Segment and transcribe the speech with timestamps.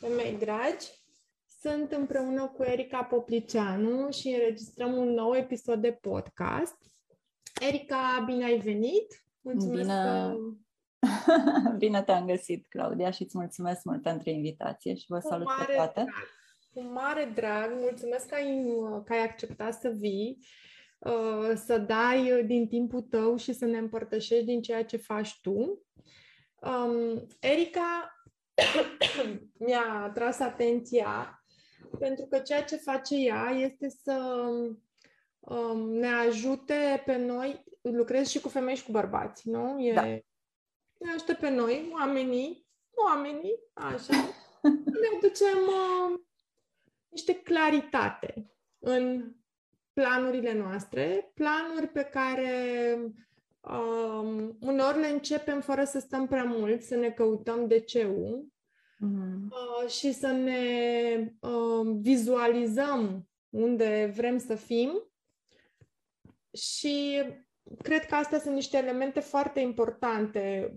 [0.00, 0.86] femei dragi!
[1.60, 6.76] Sunt împreună cu Erica Poplicianu și înregistrăm un nou episod de podcast.
[7.68, 9.24] Erica, bine ai venit!
[9.40, 9.94] Mulțumesc bine.
[9.94, 10.36] Că
[11.78, 15.72] Bine te-am găsit, Claudia, și îți mulțumesc mult pentru invitație și vă cu salut pe
[15.74, 16.02] toate.
[16.02, 16.28] Drag.
[16.72, 18.64] Cu mare drag, mulțumesc că ai,
[19.04, 20.38] că ai acceptat să vii,
[20.98, 25.82] uh, să dai din timpul tău și să ne împărtășești din ceea ce faci tu.
[26.60, 28.19] Um, Erica
[29.66, 31.34] mi-a tras atenția
[31.98, 34.46] pentru că ceea ce face ea este să
[35.40, 39.84] um, ne ajute pe noi, lucrez și cu femei și cu bărbați, nu?
[39.84, 40.02] E, da.
[40.02, 44.14] Ne ajută pe noi, oamenii, oamenii, așa,
[45.00, 46.20] ne aducem uh,
[47.08, 49.34] niște claritate în
[49.92, 52.96] planurile noastre, planuri pe care
[53.60, 59.48] um, uneori le începem fără să stăm prea mult, să ne căutăm de ce mm-hmm.
[59.50, 65.10] uh, și să ne uh, vizualizăm unde vrem să fim
[66.52, 67.22] și
[67.82, 70.74] cred că astea sunt niște elemente foarte importante,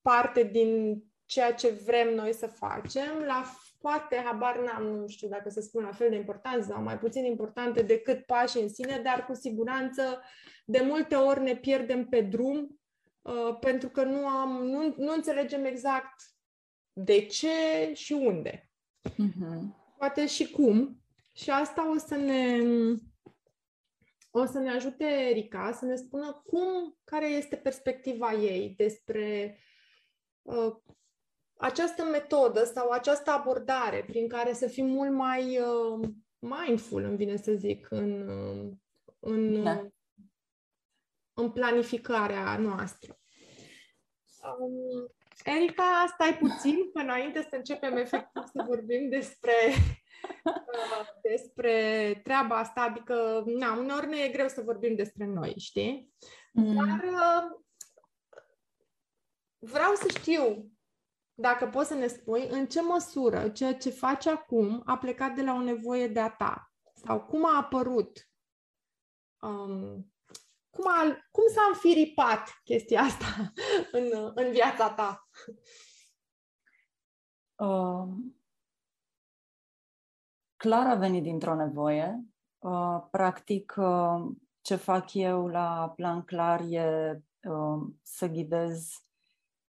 [0.00, 3.44] parte din ceea ce vrem noi să facem, la
[3.80, 7.24] poate, habar n-am, nu știu dacă să spun la fel de importante sau mai puțin
[7.24, 10.22] importante decât pașii în sine, dar cu siguranță
[10.64, 12.80] de multe ori ne pierdem pe drum
[13.22, 16.14] uh, pentru că nu, am, nu, nu înțelegem exact
[16.92, 17.48] de ce
[17.94, 18.70] și unde.
[19.08, 19.60] Uh-huh.
[19.98, 21.02] Poate și cum.
[21.32, 22.58] Și asta o să ne
[24.30, 29.58] o să ne ajute Erica să ne spună cum, care este perspectiva ei despre
[30.42, 30.76] uh,
[31.60, 37.36] această metodă sau această abordare prin care să fim mult mai uh, mindful, îmi vine
[37.36, 38.72] să zic, în, uh,
[39.18, 39.86] în, da.
[41.32, 43.20] în planificarea noastră.
[44.58, 45.12] Um,
[45.44, 49.52] Erica, stai puțin până înainte să începem efectiv să vorbim despre
[51.30, 56.14] despre treaba asta, adică, na, uneori ne e greu să vorbim despre noi, știi?
[56.52, 56.74] Mm.
[56.74, 57.60] Dar uh,
[59.58, 60.70] vreau să știu
[61.40, 65.42] dacă poți să ne spui în ce măsură ceea ce faci acum a plecat de
[65.42, 66.72] la o nevoie de a ta
[67.04, 68.30] sau cum a apărut,
[69.42, 70.12] um,
[70.70, 73.52] cum, a, cum s-a înfiripat chestia asta
[73.98, 75.28] în, în viața ta?
[77.64, 78.42] Um,
[80.56, 82.24] clar a venit dintr-o nevoie.
[82.58, 84.30] Uh, practic, uh,
[84.60, 89.04] ce fac eu la plan clar e uh, să ghidez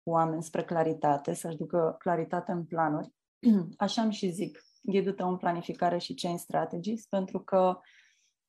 [0.04, 3.14] oameni spre claritate, să-și ducă claritate în planuri.
[3.78, 7.80] Așa îmi și zic, ghidul tău în planificare și change strategies, pentru că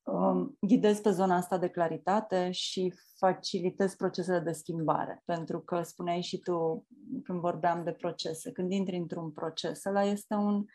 [0.03, 5.21] um, ghidez pe zona asta de claritate și facilitez procesele de schimbare.
[5.25, 6.85] Pentru că spuneai și tu
[7.23, 10.65] când vorbeam de procese, când intri într-un proces, ăla este un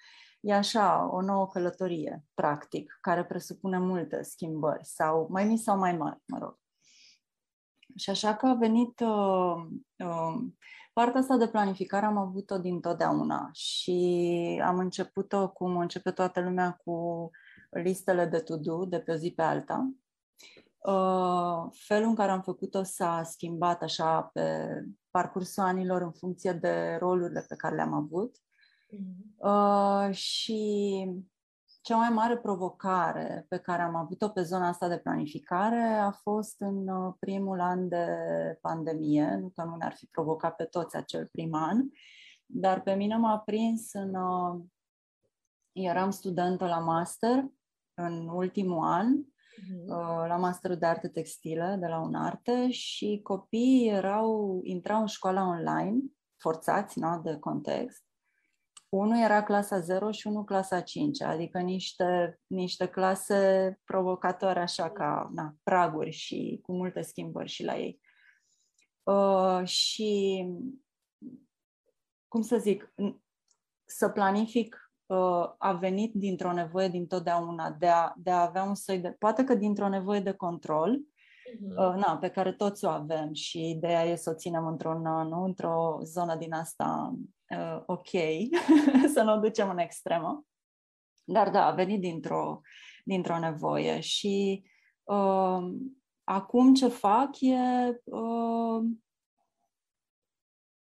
[0.40, 5.96] e așa, o nouă călătorie, practic, care presupune multe schimbări, sau mai mici sau mai
[5.96, 6.58] mari, mă rog.
[7.98, 9.54] Și așa că a venit uh,
[9.96, 10.40] uh,
[10.92, 16.80] partea asta de planificare am avut-o din totdeauna și am început-o cum începe toată lumea
[16.84, 17.30] cu
[17.70, 19.90] listele de to-do de pe o zi pe alta.
[20.78, 24.68] Uh, felul în care am făcut-o s-a schimbat așa pe
[25.10, 28.36] parcursul anilor în funcție de rolurile pe care le-am avut.
[29.36, 31.06] Uh, și
[31.88, 36.60] cea mai mare provocare pe care am avut-o pe zona asta de planificare a fost
[36.60, 38.06] în uh, primul an de
[38.60, 41.84] pandemie, nu că nu ne-ar fi provocat pe toți acel prim an,
[42.46, 44.14] dar pe mine m-a prins în...
[44.14, 44.60] Uh,
[45.72, 47.44] eram studentă la master
[47.94, 50.26] în ultimul an, uh-huh.
[50.28, 55.98] la masterul de arte textile de la Unarte și copiii erau, intrau în școala online,
[56.36, 58.07] forțați, nu, de context,
[58.88, 65.30] unul era clasa 0 și unul clasa 5, adică niște, niște clase provocatoare așa ca
[65.34, 68.00] na, praguri și cu multe schimbări și la ei.
[69.02, 70.44] Uh, și,
[72.28, 72.94] cum să zic,
[73.84, 78.74] să planific uh, a venit dintr-o nevoie din totdeauna de a, de a avea un
[78.74, 79.10] soi de...
[79.18, 81.76] Poate că dintr-o nevoie de control, uh-huh.
[81.76, 85.42] uh, na, pe care toți o avem și ideea e să o ținem într-o, nu,
[85.42, 87.14] într-o zonă din asta
[87.50, 88.10] uh, ok,
[89.14, 90.44] să nu o ducem în extremă.
[91.24, 92.60] Dar da, a venit dintr-o,
[93.04, 94.64] dintr-o nevoie și
[95.02, 95.58] uh,
[96.24, 98.82] acum ce fac e, uh,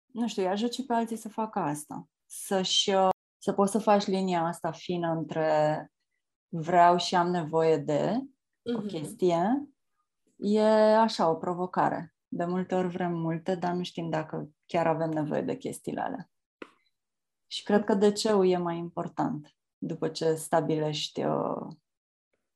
[0.06, 2.09] nu știu, îi ajut și pe alții să facă asta.
[2.26, 5.91] Să-și, uh, să poți să faci linia asta fină între
[6.49, 8.76] vreau și am nevoie de uh-huh.
[8.76, 8.87] o mhm.
[8.87, 9.69] chestie,
[10.37, 10.62] e
[10.97, 12.14] așa o provocare.
[12.29, 16.31] De multe ori vrem multe, dar nu știm dacă chiar avem nevoie de chestiile alea.
[17.52, 21.66] Și cred că de ce e mai important după ce stabilești uh,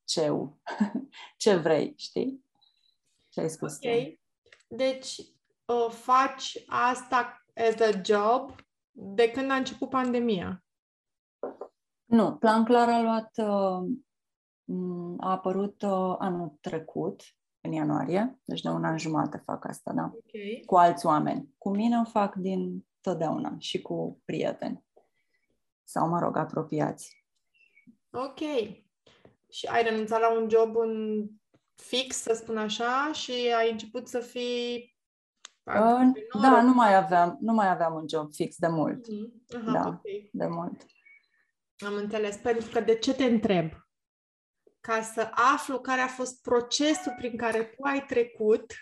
[0.04, 0.32] ce
[1.42, 2.44] ce vrei, știi?
[3.28, 3.80] Ce ai spus Ok.
[3.80, 4.20] Tu?
[4.68, 5.18] Deci,
[5.64, 8.54] uh, faci asta as a job
[8.90, 10.64] de când a început pandemia?
[12.04, 13.96] Nu, Plan Clar a luat, uh,
[15.18, 17.22] a apărut uh, anul trecut,
[17.60, 20.12] în ianuarie, deci de un an jumate fac asta, da?
[20.14, 20.62] Okay.
[20.66, 21.54] Cu alți oameni.
[21.58, 24.85] Cu mine o fac din totdeauna și cu prieteni.
[25.88, 27.24] Sau, mă rog, apropiați.
[28.10, 28.40] Ok.
[29.50, 31.24] Și ai renunțat la un job în
[31.74, 34.96] fix, să spun așa, și ai început să fii
[35.66, 39.06] Uh, da, nu mai, aveam, nu mai aveam un job fix de mult.
[39.06, 39.56] Mm-hmm.
[39.56, 40.30] Aha, da, okay.
[40.32, 40.86] de mult.
[41.86, 42.36] Am înțeles.
[42.36, 43.70] Pentru că de ce te întreb?
[44.80, 48.74] Ca să aflu care a fost procesul prin care tu ai trecut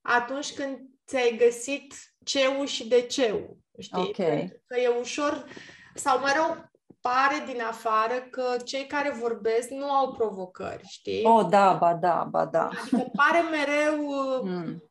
[0.00, 1.94] atunci când ți-ai găsit
[2.24, 3.58] ceu și de ceu.
[3.78, 4.02] Știi?
[4.02, 4.62] Okay.
[4.66, 5.44] că e ușor,
[5.96, 6.70] sau mă rog,
[7.00, 11.24] pare din afară că cei care vorbesc nu au provocări, știi?
[11.24, 12.68] Oh, da, ba da, ba da.
[12.68, 14.12] Adică pare mereu...
[14.42, 14.82] Mm.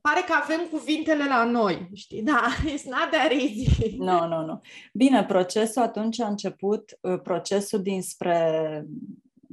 [0.00, 2.22] Pare că avem cuvintele la noi, știi?
[2.22, 2.42] Da,
[2.74, 3.96] it's not that easy.
[3.98, 4.46] Nu, no, nu, no, nu.
[4.46, 4.60] No.
[4.92, 8.86] Bine, procesul atunci a început, uh, procesul dinspre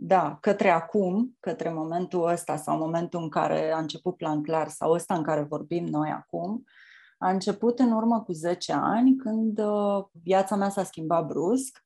[0.04, 4.92] da, către acum, către momentul ăsta sau momentul în care a început plan clar sau
[4.92, 6.66] ăsta în care vorbim noi acum,
[7.22, 11.86] a început în urmă cu 10 ani când uh, viața mea s-a schimbat brusc.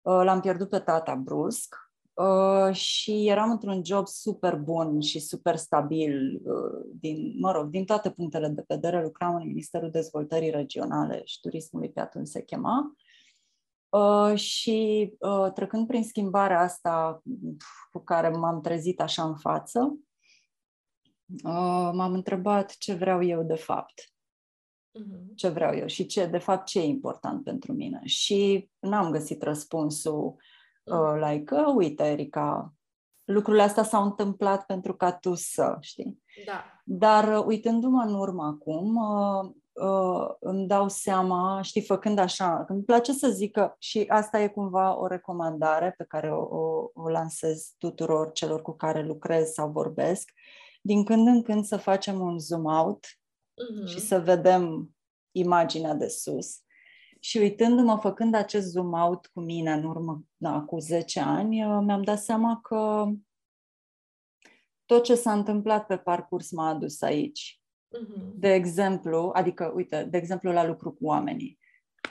[0.00, 1.76] Uh, l-am pierdut pe tata brusc
[2.14, 7.84] uh, și eram într-un job super bun și super stabil uh, din, mă rog, din
[7.84, 9.02] toate punctele de vedere.
[9.02, 12.94] Lucram în Ministerul Dezvoltării Regionale și Turismului pe atunci se chema.
[13.88, 17.22] Uh, și uh, trecând prin schimbarea asta
[17.90, 19.98] cu care m-am trezit așa în față,
[21.44, 24.11] uh, m-am întrebat ce vreau eu de fapt.
[25.00, 25.34] Uh-huh.
[25.34, 28.00] Ce vreau eu și ce, de fapt, ce e important pentru mine.
[28.04, 30.36] Și n-am găsit răspunsul
[30.84, 31.28] uh, mhm.
[31.28, 32.74] like, uh, uite, Erica,
[33.24, 36.22] lucrurile astea s-au întâmplat pentru ca tu să, știi?
[36.46, 36.64] Da.
[36.84, 42.82] Dar uh, uitându-mă în urmă acum, uh, uh, îmi dau seama, știi, făcând așa, îmi
[42.82, 47.08] place să zic că și asta e cumva o recomandare pe care o, o, o
[47.08, 50.30] lansez tuturor celor cu care lucrez sau vorbesc,
[50.80, 53.06] din când în când să facem un zoom out
[53.52, 53.86] uh-huh.
[53.86, 54.94] și să vedem
[55.30, 56.60] imaginea de sus.
[57.20, 61.82] Și uitându-mă, făcând acest zoom out cu mine în urmă, da, cu 10 ani, uh,
[61.84, 63.06] mi-am dat seama că
[64.84, 67.60] tot ce s-a întâmplat pe parcurs m-a adus aici.
[67.98, 68.32] Uh-huh.
[68.34, 71.58] De exemplu, adică, uite, de exemplu la lucru cu oamenii.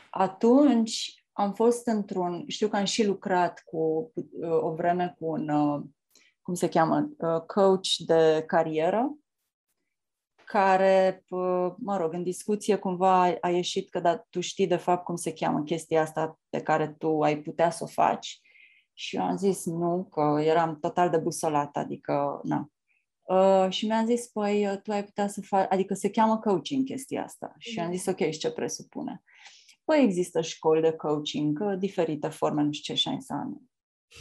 [0.10, 5.50] Atunci am fost într-un, știu că am și lucrat cu uh, o vreme cu un,
[5.50, 5.84] uh,
[6.42, 9.16] cum se cheamă, uh, coach de carieră,
[10.52, 11.24] care,
[11.78, 15.34] mă rog, în discuție cumva a ieșit că da, tu știi de fapt cum se
[15.34, 18.40] cheamă chestia asta pe care tu ai putea să o faci.
[18.94, 22.70] Și eu am zis nu, că eram total de busolat, adică, na,
[23.32, 26.86] Uh, și mi-a zis, păi, uh, tu ai putea să faci, adică se cheamă coaching
[26.86, 27.56] chestia asta.
[27.58, 29.24] Și am zis, ok, și ce presupune?
[29.84, 33.62] Păi există școli de coaching, uh, diferite forme, nu știu ce, și înseamnă.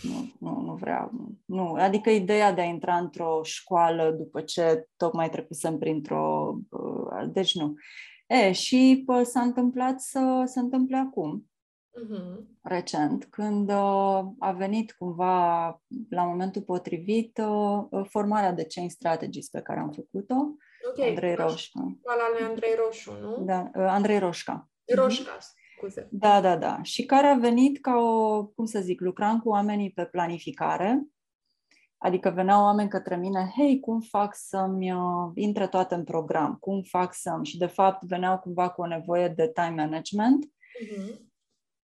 [0.03, 1.11] Nu, nu, nu vreau.
[1.45, 1.73] Nu.
[1.73, 6.55] Adică ideea de a intra într-o școală după ce tocmai trecusem printr-o...
[6.71, 7.75] Uh, deci nu.
[8.27, 11.51] E, și pă, s-a întâmplat să se întâmple acum
[12.01, 12.45] uh-huh.
[12.63, 15.67] recent, când uh, a venit cumva
[16.11, 20.35] la momentul potrivit uh, uh formarea de Chain Strategies pe care am făcut-o.
[20.89, 21.09] Okay.
[21.09, 21.97] Andrei Roșca.
[21.99, 23.45] Școala lui Andrei Roșu, nu?
[23.45, 24.69] Da, uh, Andrei Roșca.
[24.95, 25.39] Roșca,
[25.81, 26.09] scuze.
[26.11, 26.83] Da, da, da.
[26.83, 31.07] Și care a venit ca o, cum să zic, lucram cu oamenii pe planificare,
[32.03, 36.57] Adică veneau oameni către mine, hei, cum fac să-mi uh, intre toate în program?
[36.61, 37.45] Cum fac să-mi...
[37.47, 40.45] Și de fapt veneau cumva cu o nevoie de time management.
[40.47, 41.15] Uh-huh.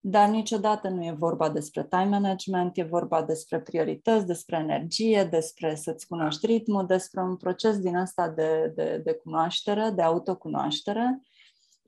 [0.00, 5.74] Dar niciodată nu e vorba despre time management, e vorba despre priorități, despre energie, despre
[5.74, 11.20] să-ți cunoști ritmul, despre un proces din asta de, de, de cunoaștere, de autocunoaștere.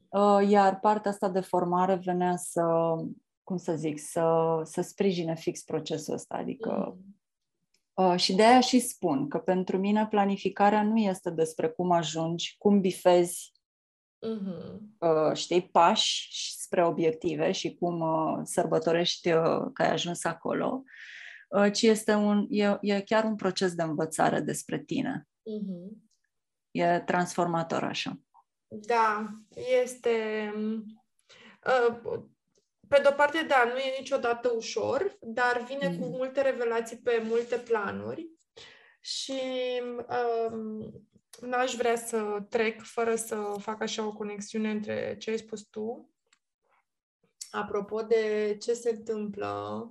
[0.09, 2.63] Uh, iar partea asta de formare venea să,
[3.43, 6.37] cum să zic, să, să sprijine fix procesul ăsta.
[6.37, 6.99] Adică
[7.95, 8.17] mm.
[8.17, 12.81] și de aia și spun că pentru mine planificarea nu este despre cum ajungi, cum
[12.81, 13.53] bifezi,
[14.27, 15.35] mm-hmm.
[15.35, 16.29] știi, pași
[16.69, 20.83] spre obiective și cum uh, sărbătorești uh, că ai ajuns acolo,
[21.49, 25.29] uh, ci este un, e, e chiar un proces de învățare despre tine.
[25.29, 26.09] Mm-hmm.
[26.71, 28.19] E transformator așa.
[28.69, 29.27] Da,
[29.83, 30.53] este...
[31.67, 32.23] Uh,
[32.89, 35.99] pe de-o parte, da, nu e niciodată ușor, dar vine mm.
[35.99, 38.31] cu multe revelații pe multe planuri
[39.01, 39.41] și
[40.51, 41.07] um,
[41.41, 46.11] n-aș vrea să trec fără să fac așa o conexiune între ce ai spus tu.
[47.51, 49.87] Apropo de ce se întâmplă,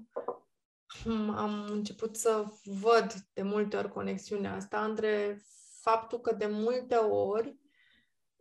[1.03, 5.41] hmm, am început să văd de multe ori conexiunea asta între
[5.81, 7.57] faptul că de multe ori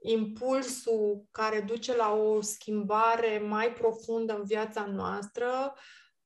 [0.02, 5.74] impulsul care duce la o schimbare mai profundă în viața noastră,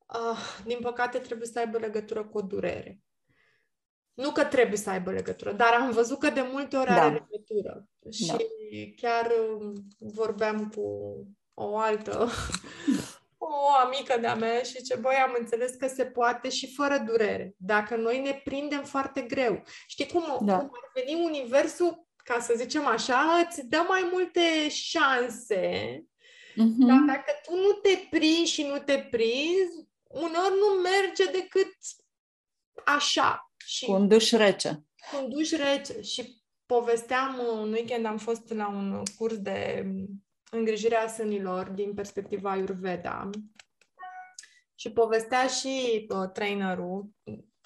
[0.06, 3.00] uh, din păcate trebuie să aibă legătură cu o durere.
[4.14, 7.02] Nu că trebuie să aibă legătură, dar am văzut că de multe ori da.
[7.02, 7.88] are legătură.
[8.10, 8.36] Și da.
[8.96, 10.82] chiar um, vorbeam cu
[11.54, 12.28] o altă,
[13.38, 13.48] o
[13.84, 17.54] amică de-a mea și ce băi, am înțeles că se poate și fără durere.
[17.56, 19.62] Dacă noi ne prindem foarte greu.
[19.86, 20.58] Știi cum, da.
[20.58, 25.96] cum ar veni universul ca să zicem așa, îți dă mai multe șanse.
[26.52, 26.86] Mm-hmm.
[26.86, 31.76] Dar dacă tu nu te prinzi și nu te prinzi, uneori nu merge decât
[32.84, 33.52] așa.
[33.66, 34.84] Și cu un duș rece.
[35.10, 36.00] Cu un duș rece.
[36.00, 39.84] Și povesteam, un weekend am fost la un curs de
[40.50, 43.30] îngrijire a sânilor din perspectiva Ayurveda
[44.74, 47.10] și povestea și uh, trainerul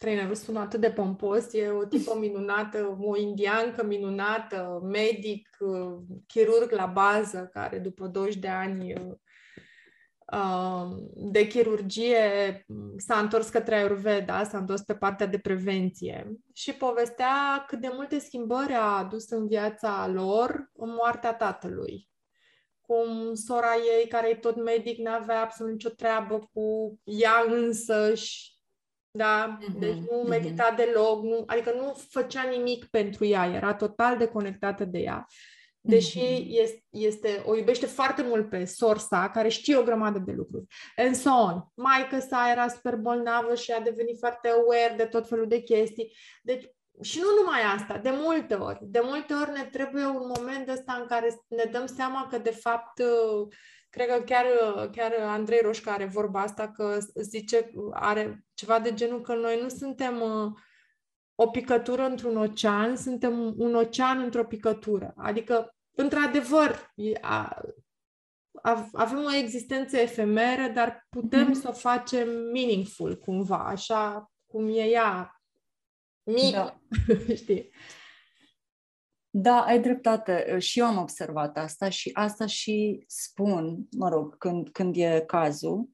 [0.05, 5.97] trainerul sună atât de pompos, e o tipă minunată, o indiancă minunată, medic, uh,
[6.27, 9.13] chirurg la bază, care după 20 de ani uh,
[11.15, 12.65] de chirurgie
[12.97, 18.19] s-a întors către Ayurveda, s-a întors pe partea de prevenție și povestea cât de multe
[18.19, 22.09] schimbări a adus în viața lor în moartea tatălui.
[22.81, 28.54] Cum sora ei, care e tot medic, n-avea absolut nicio treabă cu ea însăși,
[29.17, 29.59] da?
[29.59, 29.79] Mm-hmm.
[29.79, 30.29] Deci nu mhm.
[30.29, 30.77] medita mm-hmm.
[30.77, 35.27] deloc, nu, adică nu făcea nimic pentru ea, era total deconectată de ea.
[35.81, 36.47] Deși mm-hmm.
[36.49, 40.67] este, este, o iubește foarte mult pe sorsa, care știe o grămadă de lucruri.
[40.97, 41.65] And so on.
[41.75, 46.13] Maica sa era super bolnavă și a devenit foarte aware de tot felul de chestii.
[46.43, 46.65] Deci,
[47.03, 48.79] și nu numai asta, de multe ori.
[48.83, 52.51] De multe ori ne trebuie un moment ăsta în care ne dăm seama că, de
[52.51, 53.03] fapt,
[53.95, 54.45] Cred că chiar,
[54.93, 59.69] chiar Andrei Roșca are vorba asta, că zice, are ceva de genul că noi nu
[59.69, 60.53] suntem uh,
[61.35, 65.15] o picătură într-un ocean, suntem un ocean într-o picătură.
[65.17, 66.93] Adică, într-adevăr,
[68.93, 71.61] avem o existență efemeră, dar putem mm-hmm.
[71.61, 75.43] să o facem meaningful, cumva, așa cum e ea,
[76.23, 76.81] mic, da.
[77.43, 77.71] știi?
[79.37, 80.57] Da, ai dreptate.
[80.59, 85.89] Și eu am observat asta și asta și spun, mă rog, când, când e cazul,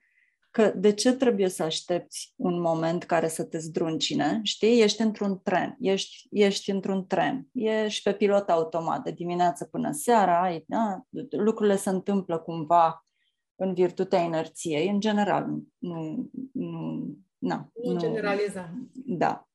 [0.51, 4.41] că de ce trebuie să aștepți un moment care să te zdruncine?
[4.43, 9.93] Știi, ești într-un tren, ești, ești într-un tren, ești pe pilot automat de dimineață până
[9.93, 13.07] seara, ai, da, lucrurile se întâmplă cumva
[13.55, 15.47] în virtutea inerției, în general.
[15.79, 17.05] Nu, nu,
[17.39, 18.75] na, nu, nu generaliza.
[18.93, 19.49] Da.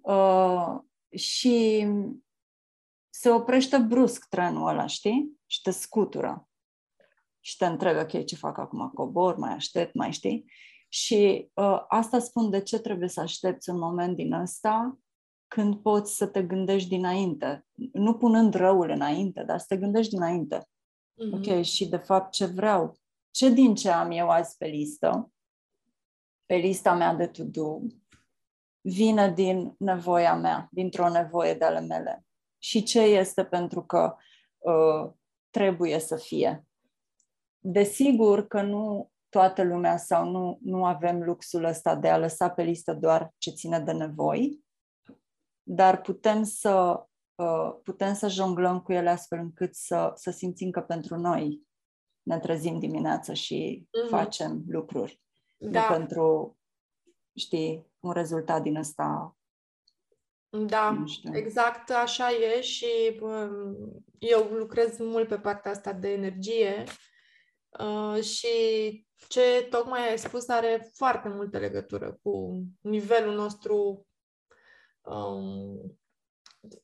[0.00, 0.78] Uh,
[1.18, 1.86] și
[3.16, 5.40] se oprește brusc trenul ăla, știi?
[5.46, 6.48] Și te scutură.
[7.40, 8.90] Și te întrebi, ok, ce fac acum?
[8.94, 10.44] Cobor, mai aștept, mai știi?
[10.88, 14.98] Și uh, asta spun de ce trebuie să aștepți un moment din ăsta
[15.46, 17.66] când poți să te gândești dinainte.
[17.92, 20.58] Nu punând răul înainte, dar să te gândești dinainte.
[20.58, 21.32] Mm-hmm.
[21.32, 22.96] Ok, și de fapt ce vreau?
[23.30, 25.32] Ce din ce am eu azi pe listă,
[26.46, 27.78] pe lista mea de to-do,
[28.80, 32.24] vine din nevoia mea, dintr-o nevoie de ale mele
[32.64, 34.16] și ce este pentru că
[34.58, 35.12] uh,
[35.50, 36.66] trebuie să fie.
[37.58, 42.62] Desigur că nu toată lumea sau nu, nu avem luxul ăsta de a lăsa pe
[42.62, 44.64] listă doar ce ține de nevoi,
[45.62, 47.04] dar putem să,
[47.34, 51.62] uh, putem să jonglăm cu ele astfel încât să, să simțim că pentru noi
[52.22, 54.08] ne trezim dimineața și mm-hmm.
[54.08, 55.20] facem lucruri.
[55.56, 55.80] Da.
[55.80, 56.58] Nu pentru,
[57.36, 59.36] știi, un rezultat din ăsta
[60.56, 66.84] da, exact așa e și um, eu lucrez mult pe partea asta de energie
[67.78, 68.48] uh, și
[69.28, 74.06] ce tocmai ai spus are foarte multă legătură cu nivelul nostru
[75.02, 75.98] um,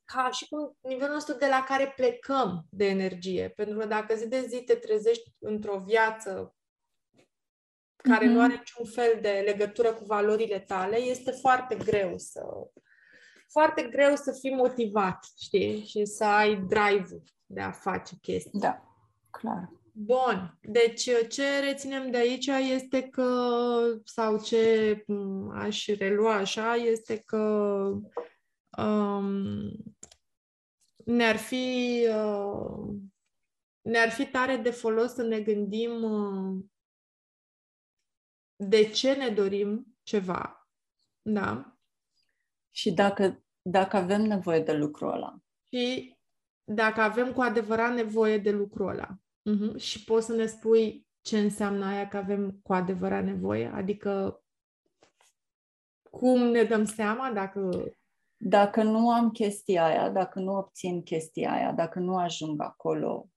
[0.05, 3.49] ca și cu nivelul nostru de la care plecăm de energie.
[3.49, 6.55] Pentru că dacă zi de zi te trezești într-o viață
[7.97, 8.33] care mm-hmm.
[8.33, 12.43] nu are niciun fel de legătură cu valorile tale, este foarte greu să
[13.51, 15.85] foarte greu să fii motivat, știi?
[15.87, 18.61] Și să ai drive de a face chestii.
[18.61, 18.83] Da,
[19.31, 19.71] clar.
[19.93, 20.59] Bun.
[20.63, 23.45] Deci ce reținem de aici este că,
[24.05, 27.37] sau ce m, aș relua așa, este că
[28.79, 29.73] um,
[31.05, 32.95] ne-ar fi uh,
[33.81, 36.65] ne-ar fi tare de folos să ne gândim uh,
[38.57, 40.69] de ce ne dorim ceva,
[41.23, 41.70] da?
[42.71, 45.37] Și dacă, dacă avem nevoie de lucrul ăla.
[45.69, 46.17] Și
[46.65, 49.09] dacă avem cu adevărat nevoie de lucrul ăla.
[49.51, 49.77] Uh-huh.
[49.77, 53.67] Și poți să ne spui ce înseamnă aia că avem cu adevărat nevoie?
[53.67, 54.43] Adică
[56.11, 57.71] cum ne dăm seama dacă...
[58.43, 63.29] Dacă nu am chestia aia, dacă nu obțin chestia aia, dacă nu ajung acolo,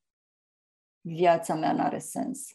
[1.01, 2.47] viața mea n-are sens.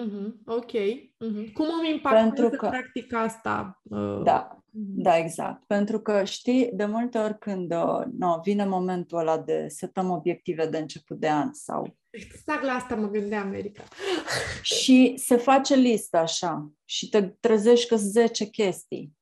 [0.00, 0.32] Uh-huh.
[0.46, 0.70] Ok.
[0.70, 1.52] Uh-huh.
[1.52, 3.80] Cum îmi impactează Pentru că- practic asta?
[3.82, 4.63] Uh, Da, mhm.
[4.76, 5.64] Da, exact.
[5.66, 10.66] Pentru că știi, de multe ori când uh, no, vine momentul ăla de setăm obiective
[10.66, 13.82] de început de an sau Exact la asta mă gândeam, America.
[14.62, 19.16] și se face listă așa și te trezești că 10 chestii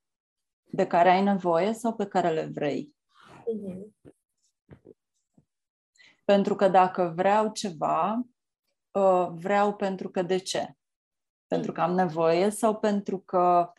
[0.65, 2.95] de care ai nevoie sau pe care le vrei.
[3.41, 4.13] Uh-huh.
[6.25, 8.27] Pentru că dacă vreau ceva,
[8.91, 10.77] uh, vreau pentru că de ce?
[11.47, 13.73] Pentru că am nevoie sau pentru că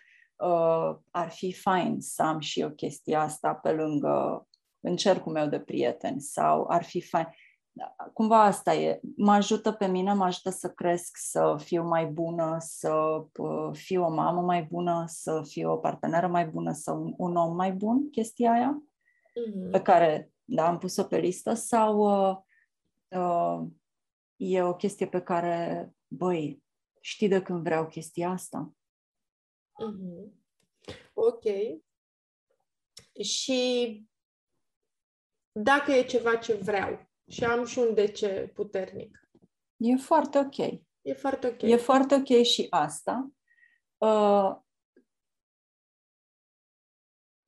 [0.43, 4.47] uh, ar fi fain să am și eu chestia asta pe lângă
[4.79, 7.27] în cercul meu de prieteni sau ar fi fain.
[7.71, 8.99] Da, Cumva asta e.
[9.15, 12.93] Mă ajută pe mine, mă ajută să cresc, să fiu mai bună, să
[13.37, 17.35] uh, fiu o mamă mai bună, să fiu o parteneră mai bună, să un, un
[17.35, 18.83] om mai bun, chestia aia
[19.33, 19.83] pe Uh-huh.
[19.83, 22.37] care da, am pus-o pe listă sau uh,
[23.07, 23.67] uh,
[24.35, 26.63] e o chestie pe care, băi,
[27.01, 28.73] știi de când vreau chestia asta?
[29.81, 30.31] Uh-huh.
[31.13, 31.43] Ok.
[33.23, 34.01] Și
[35.51, 39.23] dacă e ceva ce vreau și am și un de ce puternic,
[39.85, 40.57] E foarte ok.
[41.01, 41.61] e foarte ok.
[41.61, 43.31] E foarte ok și asta.
[43.97, 44.55] Uh,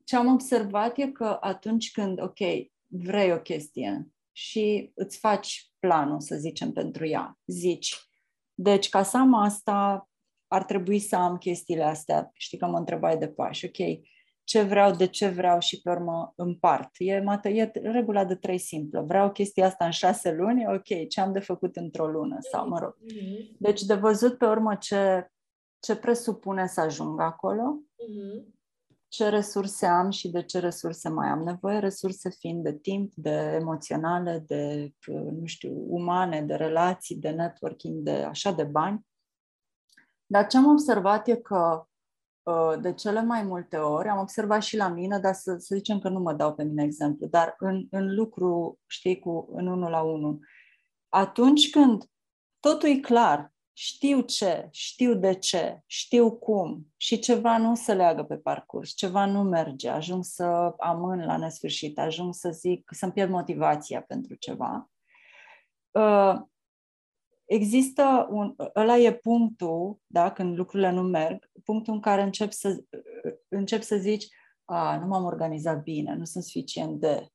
[0.03, 2.39] ce am observat e că atunci când, ok,
[2.87, 7.95] vrei o chestie și îți faci planul, să zicem, pentru ea, zici,
[8.53, 10.09] deci ca să am asta,
[10.55, 12.31] ar trebui să am chestiile astea.
[12.33, 13.99] Știi că mă întrebai de pași, ok,
[14.43, 16.89] ce vreau, de ce vreau și pe urmă împart.
[16.97, 19.01] E, mate- e regula de trei simplă.
[19.01, 22.79] Vreau chestia asta în șase luni, ok, ce am de făcut într-o lună sau, mă
[22.79, 23.57] rog, Uh-huh.
[23.59, 25.31] deci de văzut pe urmă ce,
[25.79, 28.53] ce presupune să ajung acolo, Uh-huh.
[29.07, 33.57] ce resurse am și de ce resurse mai am nevoie, resurse fiind de timp, de
[33.59, 34.91] emoționale, de,
[35.39, 39.05] nu știu, umane, de relații, de networking, de așa, de bani.
[40.25, 41.87] Dar ce am observat e că
[42.43, 45.99] uh, de cele mai multe ori, am observat și la mine, dar să, să zicem
[45.99, 49.89] că nu mă dau pe mine exemplu, dar în, în lucru, știi, cu, în unul
[49.89, 50.39] la unul,
[51.09, 52.03] atunci când
[52.59, 58.23] totul e clar, știu ce, știu de ce, știu cum și ceva nu se leagă
[58.23, 63.29] pe parcurs, ceva nu merge, ajung să amân la nesfârșit, ajung să zic, să-mi pierd
[63.29, 64.89] motivația pentru ceva.
[67.45, 72.51] Uh, Există un, ăla e punctul, da, când lucrurile nu merg, punctul în care încep
[72.51, 72.83] să,
[73.47, 74.27] încep să zici,
[74.65, 77.27] a, nu m-am organizat bine, nu sunt suficient de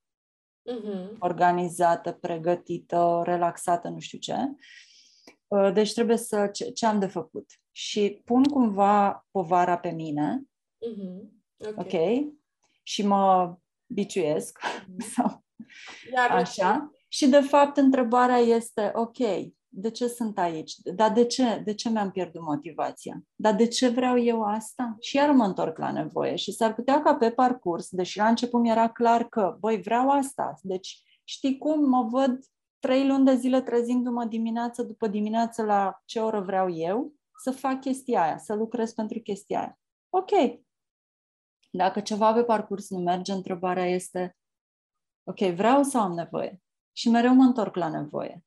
[0.60, 1.18] Uh-huh.
[1.18, 4.34] organizată, pregătită, relaxată, nu știu ce.
[5.46, 7.46] Uh, Deci trebuie să, ce, ce am de făcut?
[7.70, 11.28] Și pun cumva povara pe mine, Uh-huh.
[11.76, 11.78] Ok.
[11.78, 11.92] ok?
[12.82, 14.58] Și mă biciuiesc
[15.14, 15.44] sau
[16.14, 16.90] Iar așa.
[17.08, 19.18] Și de fapt întrebarea este, ok,
[19.72, 20.74] de ce sunt aici?
[20.76, 21.62] Dar de ce?
[21.64, 23.22] De ce mi-am pierdut motivația?
[23.34, 24.96] Dar de ce vreau eu asta?
[25.00, 28.60] Și iar mă întorc la nevoie și s-ar putea ca pe parcurs, deși la început
[28.60, 30.54] mi era clar că, băi, vreau asta.
[30.62, 32.44] Deci, știi cum, mă văd
[32.78, 37.80] trei luni de zile trezindu-mă dimineață după dimineață la ce oră vreau eu, să fac
[37.80, 39.78] chestia aia, să lucrez pentru chestia aia.
[40.08, 40.30] Ok.
[41.70, 44.36] Dacă ceva pe parcurs nu merge, întrebarea este,
[45.24, 46.62] ok, vreau sau am nevoie?
[46.92, 48.44] Și mereu mă întorc la nevoie.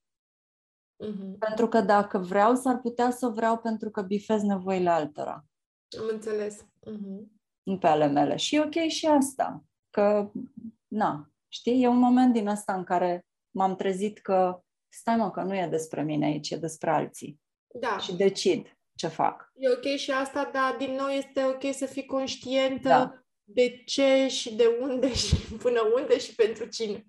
[1.00, 1.38] Uh-huh.
[1.40, 5.46] Pentru că dacă vreau, s-ar putea să vreau pentru că bifez nevoile altora,
[6.00, 6.62] Am înțeles.
[6.62, 7.28] Uh-huh.
[7.64, 8.36] nu pe ale mele.
[8.36, 9.64] Și e ok și asta.
[9.90, 10.32] Că,
[10.88, 15.42] na, știi, e un moment din ăsta în care m-am trezit că, stai mă, că
[15.42, 17.42] nu e despre mine aici, e despre alții.
[17.80, 17.98] Da.
[17.98, 19.52] Și decid ce fac.
[19.56, 23.24] E ok și asta, dar din nou este ok să fii conștientă Da.
[23.44, 27.06] de ce și de unde și până unde și pentru cine.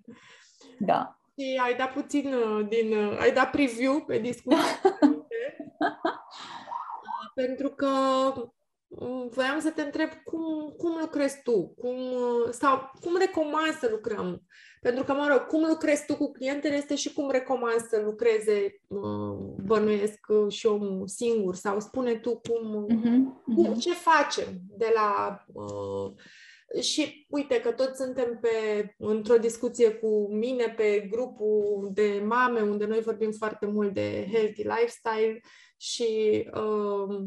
[0.79, 1.19] Da.
[1.37, 2.97] Și ai dat puțin uh, din...
[2.97, 4.81] uh, ai dat preview pe discuție.
[7.35, 7.87] pentru că
[8.87, 11.97] mm, voiam să te întreb cum, cum lucrezi tu, cum,
[12.49, 14.41] sau cum recomand să lucrăm.
[14.81, 18.81] Pentru că, mă rog, cum lucrezi tu cu clientele este și cum recomand să lucreze,
[19.65, 20.19] bănuiesc,
[20.49, 21.55] și omul singur.
[21.55, 23.55] Sau spune tu cum, uh-huh, uh-huh.
[23.55, 25.39] cum ce facem de la...
[25.53, 26.11] Uh,
[26.81, 28.49] și uite că toți suntem pe,
[28.97, 34.63] într-o discuție cu mine pe grupul de mame, unde noi vorbim foarte mult de healthy
[34.63, 35.39] lifestyle
[35.77, 37.17] și uh,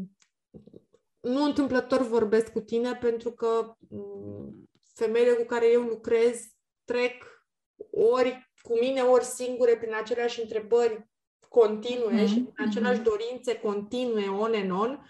[1.19, 6.41] nu întâmplător vorbesc cu tine pentru că um, femeile cu care eu lucrez
[6.85, 7.43] trec
[7.91, 11.09] ori cu mine, ori singure prin aceleași întrebări
[11.49, 12.27] continue mm-hmm.
[12.27, 15.05] și prin aceleași dorințe continue, on and on,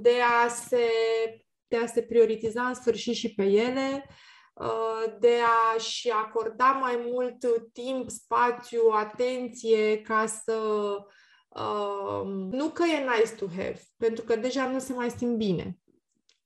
[0.00, 0.14] de
[0.44, 0.88] a se
[1.74, 4.06] de a se prioritiza în sfârșit și pe ele,
[4.54, 5.34] uh, de
[5.74, 7.36] a-și acorda mai mult
[7.72, 10.58] timp, spațiu, atenție ca să
[11.48, 15.78] uh, nu că e nice to have, pentru că deja nu se mai simt bine.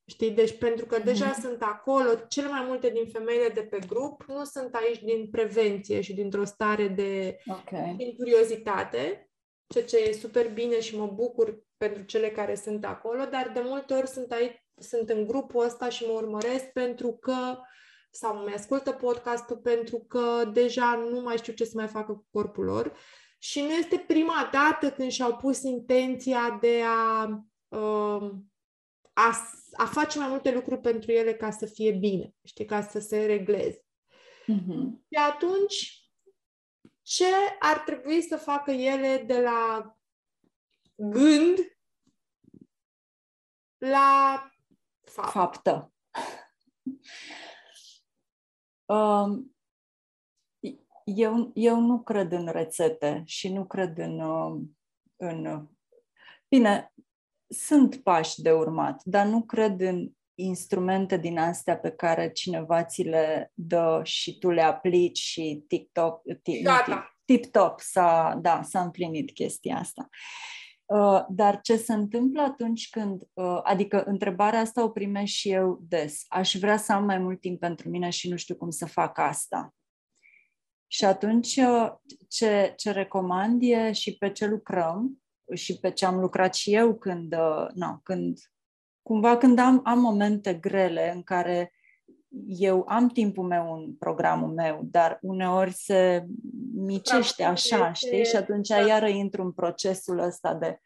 [0.07, 0.31] Știi?
[0.31, 1.43] Deci pentru că deja mm-hmm.
[1.43, 6.01] sunt acolo, cele mai multe din femeile de pe grup nu sunt aici din prevenție
[6.01, 7.95] și dintr-o stare de okay.
[7.97, 9.31] din curiozitate,
[9.67, 13.61] ceea ce e super bine și mă bucur pentru cele care sunt acolo, dar de
[13.65, 17.59] multe ori sunt aici sunt în grupul ăsta și mă urmăresc pentru că
[18.11, 22.27] sau mă ascultă podcastul pentru că deja nu mai știu ce să mai facă cu
[22.31, 22.97] corpul lor.
[23.39, 27.25] Și nu este prima dată când și-au pus intenția de a,
[27.69, 28.53] um,
[29.13, 29.37] a,
[29.73, 33.27] a face mai multe lucruri pentru ele ca să fie bine, știi, ca să se
[33.27, 33.85] regleze.
[34.43, 35.07] Mm-hmm.
[35.09, 36.03] Și atunci,
[37.03, 37.25] ce
[37.59, 39.93] ar trebui să facă ele de la
[40.97, 41.59] gând
[43.79, 44.58] la fapt.
[45.09, 45.93] Faptă.
[48.85, 49.57] Um,
[51.05, 54.79] eu, eu nu cred în rețete și nu cred în, um,
[55.17, 55.69] în.
[56.49, 56.93] Bine,
[57.49, 63.03] sunt pași de urmat, dar nu cred în instrumente din astea pe care cineva ți
[63.03, 66.23] le dă și tu le aplici și TikTok,
[67.25, 70.09] tip-top s-a, da, s-a împlinit chestia asta.
[70.89, 75.79] Uh, dar ce se întâmplă atunci când, uh, adică întrebarea asta o primești și eu
[75.89, 78.87] des, aș vrea să am mai mult timp pentru mine și nu știu cum să
[78.87, 79.75] fac asta.
[80.87, 81.93] Și atunci uh,
[82.29, 85.23] ce, ce recomand e și pe ce lucrăm
[85.55, 87.35] și pe ce am lucrat și eu când,
[87.75, 88.39] na, când
[89.03, 91.73] cumva când am, am momente grele în care
[92.47, 96.27] eu am timpul meu în programul meu, dar uneori se
[96.75, 98.25] micește așa, știi?
[98.25, 98.87] Și atunci da.
[98.87, 100.81] iară intru în procesul ăsta de...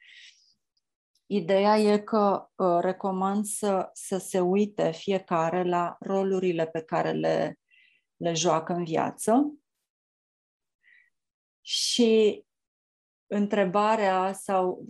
[1.27, 7.59] Ideea e că uh, recomand să, să se uite fiecare la rolurile pe care le,
[8.17, 9.55] le joacă în viață
[11.61, 12.45] și
[13.33, 14.87] întrebarea sau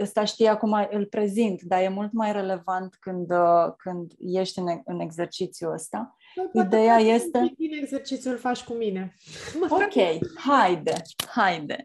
[0.00, 4.80] ăsta știi acum îl prezint, dar e mult mai relevant când, uh, când ești în,
[4.84, 6.16] în exercițiul ăsta.
[6.52, 7.52] Nu, Ideea este...
[7.56, 9.14] Din exercițiul faci cu mine.
[9.68, 11.84] Ok, haide, haide.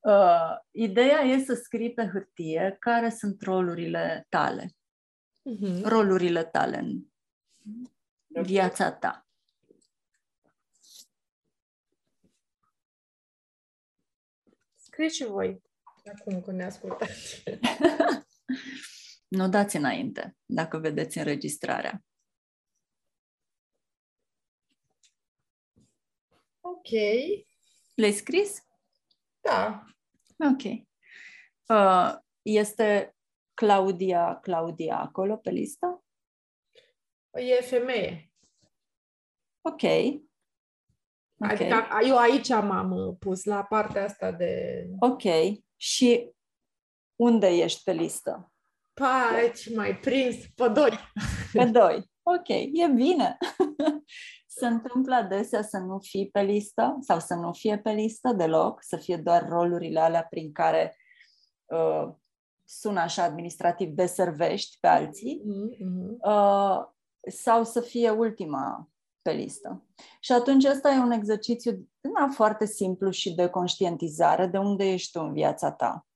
[0.00, 0.56] uh,
[0.88, 4.64] ideea e să scrii pe hârtie care sunt rolurile tale.
[4.64, 5.82] Uh-huh.
[5.82, 7.00] Rolurile tale în
[8.28, 8.44] okay.
[8.44, 9.25] viața ta.
[14.96, 15.62] Scrieți și voi
[16.04, 17.42] acum când ne ascultați.
[19.38, 22.04] nu dați înainte, dacă vedeți înregistrarea.
[26.60, 26.88] Ok.
[27.94, 28.66] Le-ai scris?
[29.40, 29.84] Da.
[30.38, 30.62] Ok.
[31.68, 33.16] Uh, este
[33.54, 36.04] Claudia, Claudia acolo pe listă?
[37.30, 38.30] E femeie.
[39.60, 39.82] Ok.
[41.38, 41.70] Okay.
[41.70, 44.84] Adică eu aici m-am uh, pus la partea asta de...
[44.98, 45.22] Ok.
[45.76, 46.30] Și
[47.16, 48.52] unde ești pe listă?
[48.94, 50.98] Pa, aici mai prins, pe doi.
[51.52, 52.10] Pe doi.
[52.22, 53.36] Ok, e bine.
[54.46, 58.82] Se întâmplă adesea să nu fii pe listă sau să nu fie pe listă deloc,
[58.82, 60.96] să fie doar rolurile alea prin care
[61.64, 62.14] uh,
[62.64, 66.16] sună așa administrativ, deservești pe alții, mm-hmm.
[66.20, 66.84] uh,
[67.28, 68.88] sau să fie ultima
[69.26, 69.84] pe listă.
[70.20, 75.12] Și atunci ăsta e un exercițiu na, foarte simplu și de conștientizare de unde ești
[75.12, 76.06] tu în viața ta.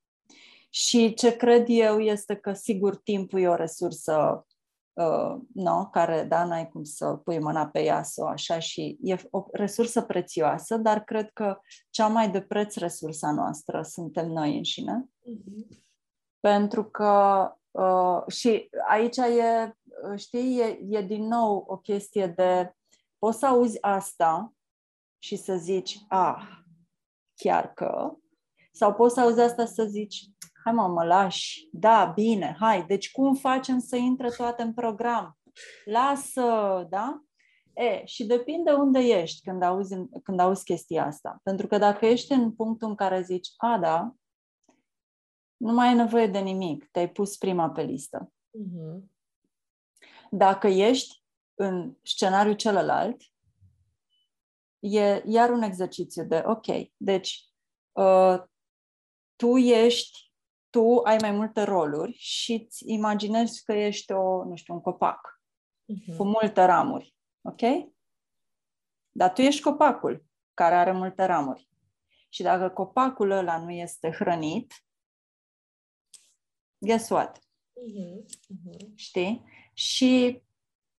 [0.69, 4.47] Și ce cred eu este că, sigur, timpul e o resursă
[4.93, 9.17] uh, no, care, da, n-ai cum să pui mâna pe ea sau așa și e
[9.31, 11.59] o resursă prețioasă, dar cred că
[11.91, 15.09] cea mai de preț resursa noastră suntem noi înșine.
[15.09, 15.79] Mm-hmm.
[16.41, 19.75] Pentru că uh, și aici e,
[20.17, 22.75] știi, e, e din nou o chestie de
[23.21, 24.55] poți să auzi asta
[25.19, 26.43] și să zici, ah,
[27.35, 28.17] chiar că,
[28.73, 30.25] sau poți să auzi asta să zici,
[30.65, 35.39] hai mă, mă lași, da, bine, hai, deci cum facem să intre toate în program?
[35.85, 37.23] Lasă, da?
[37.73, 41.41] E, și depinde unde ești când auzi, când auzi chestia asta.
[41.43, 44.15] Pentru că dacă ești în punctul în care zici, a, da,
[45.57, 48.33] nu mai ai nevoie de nimic, te-ai pus prima pe listă.
[48.33, 49.01] Uh-huh.
[50.31, 51.20] Dacă ești
[51.63, 53.23] în scenariul celălalt,
[54.79, 57.45] e iar un exercițiu de, ok, deci
[57.93, 58.43] uh,
[59.37, 60.33] tu ești,
[60.71, 65.43] tu ai mai multe roluri și îți imaginezi că ești o, nu știu, un copac
[65.93, 66.17] uh-huh.
[66.17, 67.61] cu multe ramuri, ok?
[69.11, 71.69] Dar tu ești copacul care are multe ramuri.
[72.29, 74.73] Și dacă copacul ăla nu este hrănit,
[76.79, 77.39] guess what?
[77.39, 78.25] Uh-huh.
[78.25, 78.95] Uh-huh.
[78.95, 79.45] Știi?
[79.73, 80.43] Și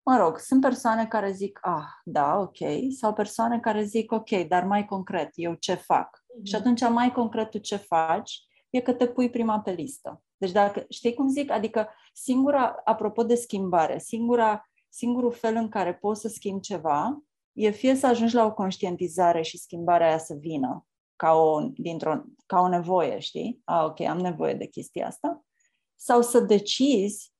[0.03, 2.57] mă rog, sunt persoane care zic, ah, da, ok,
[2.97, 6.17] sau persoane care zic, ok, dar mai concret, eu ce fac?
[6.17, 6.43] Mm-hmm.
[6.43, 10.23] Și atunci mai concret tu ce faci e că te pui prima pe listă.
[10.37, 11.51] Deci dacă, știi cum zic?
[11.51, 17.69] Adică singura, apropo de schimbare, singura, singurul fel în care poți să schimbi ceva e
[17.69, 20.85] fie să ajungi la o conștientizare și schimbarea aia să vină
[21.15, 23.61] ca o, dintr-o, ca o nevoie, știi?
[23.63, 25.45] Ah, ok, am nevoie de chestia asta.
[25.95, 27.30] Sau să decizi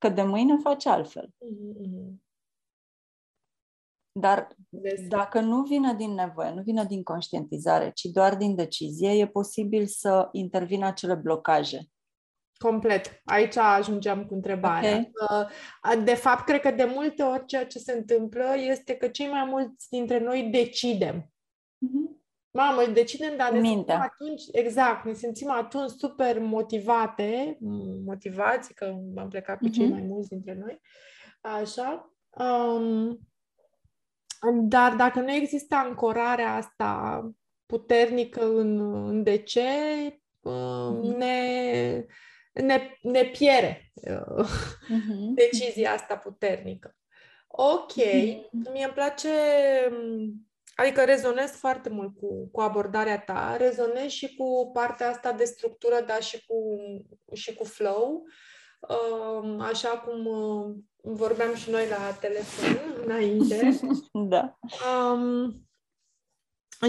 [0.00, 1.28] că de mâine faci altfel.
[1.28, 2.28] Mm-hmm.
[4.12, 4.56] Dar
[5.08, 9.86] dacă nu vine din nevoie, nu vine din conștientizare, ci doar din decizie, e posibil
[9.86, 11.90] să intervină acele blocaje.
[12.56, 13.20] Complet.
[13.24, 15.10] Aici ajungeam cu întrebarea.
[15.20, 16.04] Okay.
[16.04, 19.44] De fapt, cred că de multe ori ceea ce se întâmplă este că cei mai
[19.44, 21.32] mulți dintre noi decidem.
[22.50, 22.76] Mm-hmm.
[22.76, 27.58] Mamă, decidem, dar ne simțim atunci, exact, ne simțim atunci super motivate,
[28.04, 28.84] motivați, că
[29.16, 29.72] am plecat cu uh-huh.
[29.72, 29.92] cei mhm.
[29.92, 30.80] mai mulți dintre noi,
[31.40, 32.14] așa.
[32.28, 33.18] Um,
[34.68, 37.20] dar dacă nu există ancorarea asta
[37.66, 39.68] puternică în, în de ce,
[40.42, 41.16] uh-huh.
[41.16, 42.04] ne,
[42.52, 45.34] ne, ne piere uh, uh-huh.
[45.34, 46.96] decizia asta puternică.
[47.46, 48.72] Ok, uh-huh.
[48.72, 49.28] mie îmi place
[50.80, 56.04] Adică rezonez foarte mult cu, cu abordarea ta, rezonez și cu partea asta de structură,
[56.06, 56.56] dar și cu,
[57.32, 58.22] și cu flow,
[58.88, 63.78] um, așa cum uh, vorbeam și noi la telefon înainte.
[64.34, 64.58] da.
[65.12, 65.68] Um,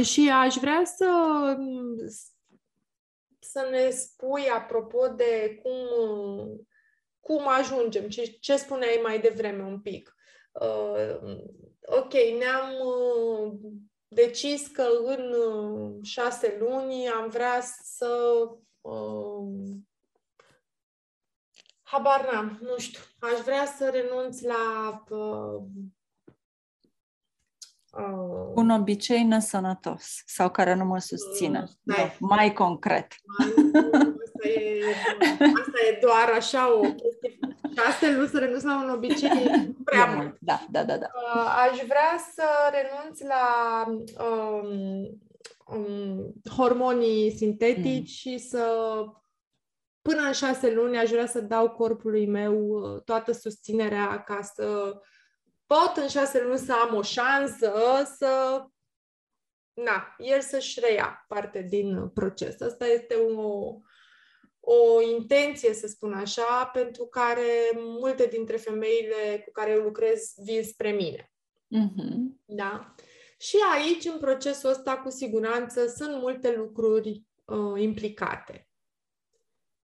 [0.04, 1.10] și aș vrea să,
[3.40, 5.88] să ne spui, apropo de cum,
[7.20, 10.16] cum ajungem, ce, ce spuneai mai devreme un pic.
[10.52, 11.32] Uh,
[11.82, 13.54] ok, ne-am uh,
[14.08, 18.40] decis că în uh, șase luni am vrea să
[18.82, 19.76] uh,
[21.92, 25.62] habar n-am, nu știu, aș vrea să renunț la uh,
[27.92, 31.62] uh, un obicei nesănătos sau care nu mă susține.
[31.62, 33.16] Uh, no, mai concret.
[34.26, 34.82] Asta e,
[35.82, 37.40] asta e doar așa o chestie
[37.76, 39.52] șase luni să renunț la un obicei
[39.86, 40.38] prea mult.
[40.40, 41.08] Da, da, da, da.
[41.16, 43.86] Uh, aș vrea să renunț la
[44.24, 45.20] um,
[45.68, 48.32] um, hormonii sintetici mm.
[48.32, 48.66] și să
[50.02, 54.96] până în șase luni aș vrea să dau corpului meu uh, toată susținerea ca să
[55.66, 57.74] pot în șase luni să am o șansă
[58.18, 58.64] să
[59.74, 62.62] na, el să-și reia parte din proces.
[62.62, 63.76] Asta este o,
[64.64, 70.64] o intenție, să spun așa, pentru care multe dintre femeile cu care eu lucrez vin
[70.64, 71.34] spre mine.
[71.76, 72.46] Mm-hmm.
[72.46, 72.96] Da?
[73.38, 78.70] Și aici, în procesul ăsta, cu siguranță, sunt multe lucruri uh, implicate.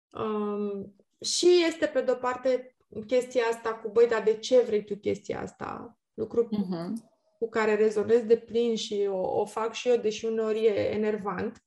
[0.10, 2.76] Um, și este, pe de-o parte,
[3.08, 5.98] chestia asta cu, băi, dar de ce vrei tu chestia asta?
[6.14, 6.94] Lucru mm-hmm.
[7.40, 11.64] cu care rezonez de plin și o, o fac și eu, deși uneori e enervant.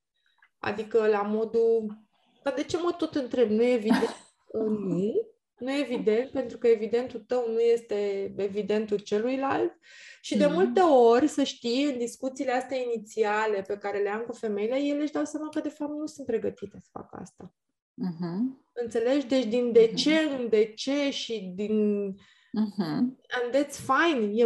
[0.59, 2.08] Adică, la modul,
[2.49, 3.51] dar de ce mă tot întreb?
[3.51, 4.17] Nu e evident?
[4.53, 5.29] nu.
[5.59, 9.73] Nu e evident, pentru că evidentul tău nu este evidentul celuilalt.
[10.21, 10.53] Și de mm-hmm.
[10.53, 15.03] multe ori, să știi, în discuțiile astea inițiale pe care le am cu femeile, ele
[15.03, 17.55] își dau seama că de fapt nu sunt pregătite să facă asta.
[18.07, 18.59] Mm-hmm.
[18.73, 19.27] Înțelegi?
[19.27, 20.39] Deci din de ce mm-hmm.
[20.39, 22.13] în de ce și din...
[22.49, 22.99] Mm-hmm.
[23.29, 24.31] And that's fine.
[24.33, 24.45] E,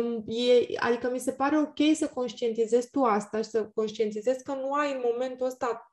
[0.53, 4.73] e, adică mi se pare ok să conștientizezi tu asta și să conștientizezi că nu
[4.73, 5.93] ai în momentul ăsta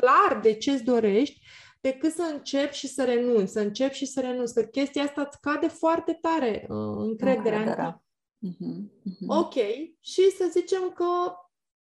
[0.00, 1.40] clar de ce îți dorești,
[1.80, 5.40] decât să începi și să renunți, să începi și să renunți, că chestia asta îți
[5.40, 8.00] cade foarte tare uh, încrederea în tine.
[8.46, 8.80] Uh-huh,
[9.10, 9.26] uh-huh.
[9.26, 9.54] Ok,
[10.00, 11.04] și să zicem că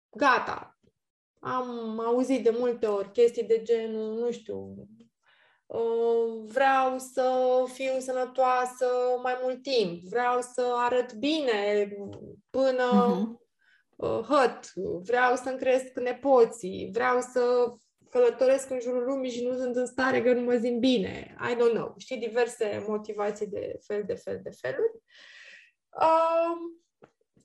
[0.10, 0.80] gata,
[1.39, 4.76] am auzit de multe ori chestii de genul, nu știu,
[5.65, 7.34] uh, vreau să
[7.74, 8.86] fiu sănătoasă
[9.24, 11.89] mai mult timp, vreau să arăt bine
[12.50, 13.15] până
[13.97, 14.28] uh-huh.
[14.28, 14.71] hăt,
[15.04, 17.74] vreau să-mi cresc nepoții, vreau să
[18.12, 21.38] călătoresc în jurul lumii și nu sunt în stare că nu mă simt bine.
[21.52, 21.93] I don't know.
[21.97, 25.04] Știi, diverse motivații de fel de fel de feluri.
[25.89, 26.82] Uh,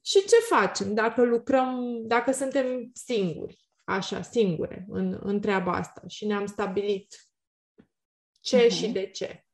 [0.01, 6.27] și ce facem dacă lucrăm, dacă suntem singuri, așa, singure în, în treaba asta și
[6.27, 7.31] ne-am stabilit
[8.41, 8.71] ce uh-huh.
[8.71, 9.47] și de ce?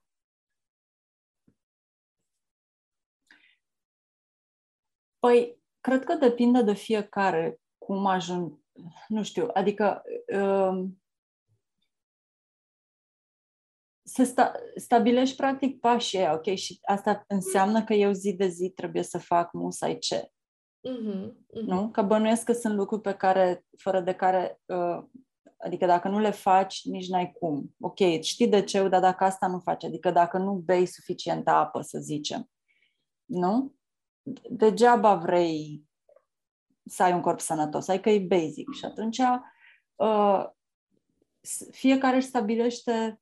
[5.19, 8.61] Păi, cred că depinde de fiecare cum ajung,
[9.09, 10.03] nu știu, adică
[10.35, 10.85] uh,
[14.13, 16.55] să sta, stabilești practic pașii aia, ok?
[16.55, 20.31] Și asta înseamnă că eu zi de zi trebuie să fac musai ce.
[20.89, 21.67] Uh-huh, uh-huh.
[21.67, 21.91] Nu?
[21.91, 25.05] Că bănuiesc că sunt lucruri pe care, fără de care, uh,
[25.57, 27.75] adică dacă nu le faci, nici n-ai cum.
[27.81, 31.81] Ok, știi de ce, dar dacă asta nu faci, adică dacă nu bei suficientă apă,
[31.81, 32.51] să zicem,
[33.25, 33.75] nu?
[34.51, 35.85] Degeaba vrei
[36.85, 38.73] să ai un corp sănătos, adică e basic.
[38.73, 39.21] Și atunci
[39.95, 40.45] uh,
[41.71, 43.22] fiecare își stabilește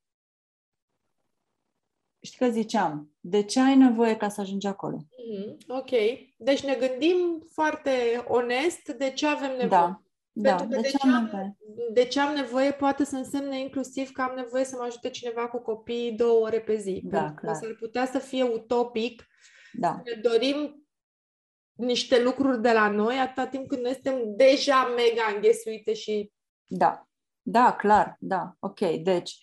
[2.22, 4.96] știi că ziceam, de ce ai nevoie ca să ajungi acolo?
[4.96, 5.56] Mm-hmm.
[5.66, 5.90] Ok.
[6.37, 9.68] Deci ne gândim foarte onest de ce avem nevoie.
[9.68, 10.02] Da.
[10.42, 11.56] Pentru da, că de, ce am nevoie?
[11.92, 15.48] de ce am nevoie poate să însemne inclusiv că am nevoie să mă ajute cineva
[15.48, 17.00] cu copii două ore pe zi.
[17.04, 17.52] Da, pentru clar.
[17.52, 19.28] că s-ar putea să fie utopic
[19.72, 20.02] da.
[20.04, 20.87] să ne dorim
[21.72, 26.33] niște lucruri de la noi atâta timp când noi suntem deja mega înghesuite și...
[26.66, 27.09] Da,
[27.42, 28.80] da, clar, da, ok.
[29.02, 29.38] Deci,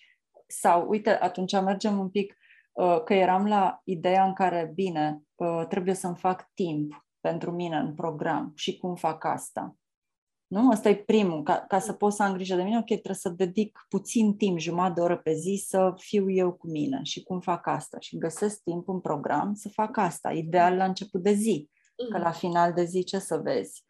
[0.46, 2.46] sau, uite, atunci mergem un pic Uh,
[3.04, 7.94] că eram la ideea în care, bine, uh, trebuie să-mi fac timp pentru mine în
[7.94, 9.76] program și cum fac asta.
[10.46, 10.70] Nu?
[10.70, 11.42] Asta e primul.
[11.42, 14.58] Ca, ca să pot să am grijă de mine, ok, trebuie să dedic puțin timp,
[14.58, 17.96] jumătate de oră pe zi, să fiu eu cu mine și cum fac asta.
[18.00, 20.30] Și găsesc timp în program să fac asta.
[20.30, 21.70] Ideal la început de zi.
[21.96, 22.22] Că mhm.
[22.22, 23.84] la final de zi ce să vezi?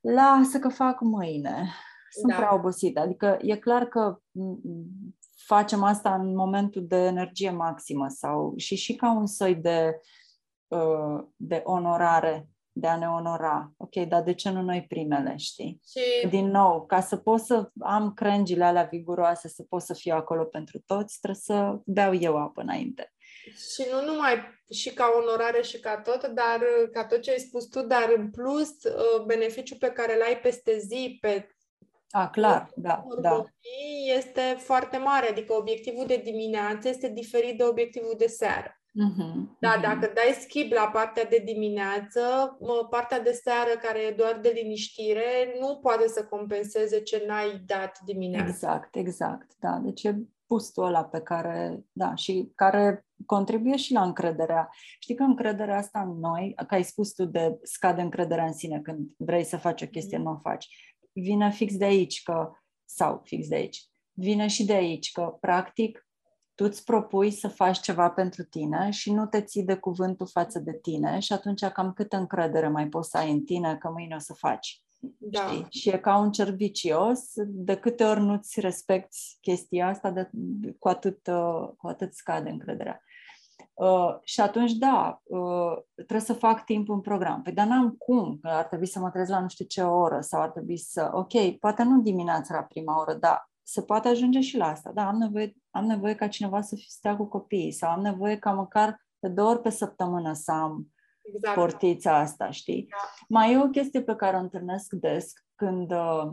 [0.00, 1.68] Lasă că fac mâine.
[2.10, 2.36] Sunt da.
[2.36, 3.00] prea obosită.
[3.00, 4.18] Adică e clar că
[5.46, 10.00] facem asta în momentul de energie maximă sau și și ca un soi de,
[10.68, 13.72] uh, de onorare, de a ne onora.
[13.76, 15.80] Ok, dar de ce nu noi primele, știi?
[15.90, 16.28] Și...
[16.28, 20.44] Din nou, ca să pot să am crengile alea viguroase, să pot să fiu acolo
[20.44, 23.12] pentru toți, trebuie să beau eu apă înainte.
[23.44, 24.32] Și nu numai
[24.70, 26.60] și ca onorare și ca tot, dar
[26.92, 30.40] ca tot ce ai spus tu, dar în plus uh, beneficiul pe care îl ai
[30.40, 31.53] peste zi, pe
[32.16, 33.44] a, clar, da, da.
[34.16, 38.78] Este foarte mare, adică obiectivul de dimineață este diferit de obiectivul de seară.
[39.08, 39.82] Uh-huh, da, uh-huh.
[39.82, 42.20] dacă dai skip la partea de dimineață,
[42.90, 47.98] partea de seară, care e doar de liniștire, nu poate să compenseze ce n-ai dat
[48.04, 48.48] dimineața.
[48.48, 49.80] Exact, exact, da.
[49.82, 54.68] Deci e pustul ăla pe care, da, și care contribuie și la încrederea.
[54.98, 58.80] Știi că încrederea asta în noi, că ai spus tu de scade încrederea în sine
[58.80, 60.24] când vrei să faci o chestie, mm.
[60.24, 62.52] nu o faci vine fix de aici, că,
[62.84, 66.08] sau fix de aici, vine și de aici, că practic
[66.54, 70.58] tu îți propui să faci ceva pentru tine și nu te ții de cuvântul față
[70.58, 74.14] de tine și atunci cam câtă încredere mai poți să ai în tine că mâine
[74.14, 74.82] o să faci.
[75.18, 75.46] Da.
[75.46, 75.66] Știi?
[75.68, 80.30] Și e ca un cerc vicios, de câte ori nu-ți respecti chestia asta, de,
[80.78, 83.02] cu, atât, uh, cu atât scade încrederea.
[83.74, 87.42] Uh, și atunci, da, uh, trebuie să fac timp în program.
[87.42, 90.20] Păi, dar n-am cum, că ar trebui să mă trezesc la nu știu ce oră
[90.20, 91.10] sau ar trebui să...
[91.12, 94.90] Ok, poate nu dimineața la prima oră, dar se poate ajunge și la asta.
[94.92, 98.52] Da, am nevoie, am nevoie ca cineva să stea cu copiii sau am nevoie ca
[98.52, 101.54] măcar de două ori pe săptămână să am exact.
[101.54, 102.86] portița asta, știi?
[102.90, 102.96] Da.
[103.28, 106.32] Mai e o chestie pe care o întâlnesc des când, uh,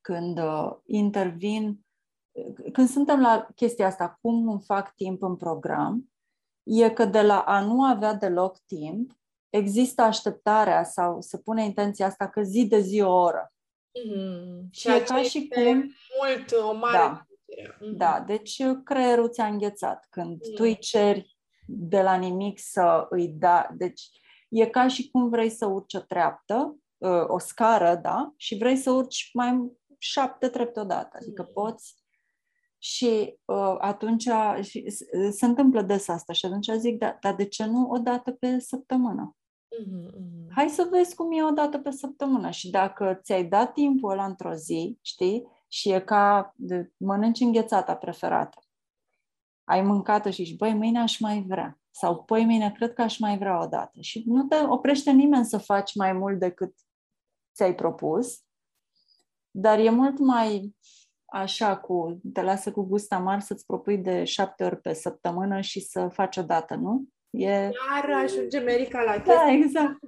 [0.00, 1.80] când uh, intervin,
[2.72, 6.10] când suntem la chestia asta, cum îmi fac timp în program,
[6.70, 9.12] e că de la a nu avea deloc timp,
[9.48, 13.52] există așteptarea sau se pune intenția asta că zi de zi o oră.
[13.98, 14.70] Mm-hmm.
[14.70, 15.94] Și e ca și cum...
[16.18, 16.96] mult, o mare...
[16.96, 17.96] Da, mm-hmm.
[17.96, 20.06] da, deci creierul ți-a înghețat.
[20.10, 20.54] Când mm-hmm.
[20.54, 23.68] tu îi ceri de la nimic să îi da...
[23.76, 24.02] Deci
[24.48, 28.32] e ca și cum vrei să urci o treaptă, ă, o scară, da?
[28.36, 31.18] Și vrei să urci mai șapte trepte odată.
[31.20, 31.52] Adică mm-hmm.
[31.52, 31.99] poți
[32.82, 34.28] și uh, atunci
[34.60, 34.90] și,
[35.30, 38.58] se întâmplă des asta și atunci zic, da, dar de ce nu o dată pe
[38.58, 39.36] săptămână?
[39.82, 40.48] Mm-hmm.
[40.54, 44.24] Hai să vezi cum e o dată pe săptămână și dacă ți-ai dat timpul ăla
[44.24, 48.62] într-o zi, știi, și e ca de mănânci înghețata preferată.
[49.64, 51.80] Ai mâncat și zici, băi, mâine aș mai vrea.
[51.90, 54.00] Sau, păi, mâine cred că aș mai vrea o dată.
[54.00, 56.74] Și nu te oprește nimeni să faci mai mult decât
[57.54, 58.42] ți-ai propus,
[59.50, 60.76] dar e mult mai
[61.30, 65.80] așa cu, te lasă cu gust amar să-ți propui de șapte ori pe săptămână și
[65.80, 67.04] să faci o dată, nu?
[67.30, 67.48] E...
[67.50, 69.34] Iar ajungem, Erica, la chestia.
[69.34, 69.98] Da, exact.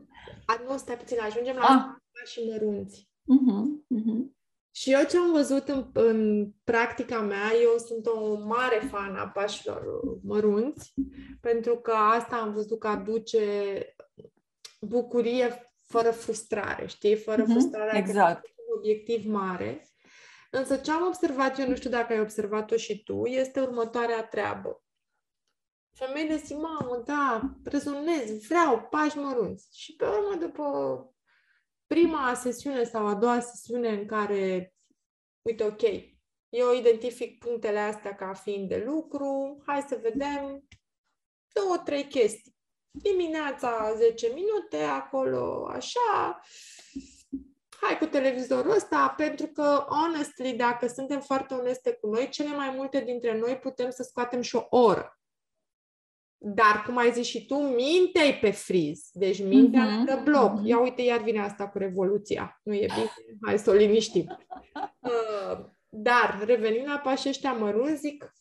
[0.47, 2.27] A, nu, stai puțin, ajungem la ah.
[2.27, 3.11] și mărunți.
[3.23, 4.41] Uh-huh, uh-huh.
[4.75, 9.29] Și eu ce am văzut în, în practica mea, eu sunt o mare fan a
[9.29, 9.85] pașilor
[10.23, 10.95] mărunți,
[11.41, 13.41] pentru că asta am văzut că aduce
[14.81, 17.17] bucurie fără frustrare, știi?
[17.17, 18.45] Fără mm-hmm, frustrarea exact.
[18.45, 19.87] un obiectiv mare.
[20.55, 24.83] Însă ce am observat eu, nu știu dacă ai observat-o și tu, este următoarea treabă.
[25.93, 29.69] Femeile zic, mamă, da, rezonez, vreau pași mărunți.
[29.79, 30.67] Și pe urmă, după
[31.87, 34.75] prima sesiune sau a doua sesiune în care,
[35.43, 35.83] uite, ok,
[36.49, 40.69] eu identific punctele astea ca fiind de lucru, hai să vedem
[41.53, 42.57] două, trei chestii.
[42.91, 46.41] Dimineața 10 minute, acolo așa,
[47.83, 52.73] hai cu televizorul ăsta, pentru că, honestly, dacă suntem foarte oneste cu noi, cele mai
[52.77, 55.17] multe dintre noi putem să scoatem și o oră.
[56.45, 59.09] Dar, cum ai zis și tu, mintea pe friz.
[59.13, 60.25] Deci mintea mm-hmm.
[60.25, 60.61] bloc.
[60.65, 62.61] Ia uite, iar vine asta cu revoluția.
[62.63, 63.39] Nu e bine?
[63.43, 64.27] Hai să o liniștim.
[65.03, 68.33] Uh, dar, revenind la pașii ăștia mărunți, zic,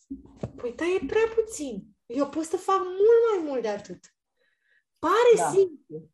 [0.55, 1.83] păi da, e prea puțin.
[2.05, 3.99] Eu pot să fac mult mai mult de atât.
[4.99, 5.49] Pare da.
[5.49, 6.09] simplu.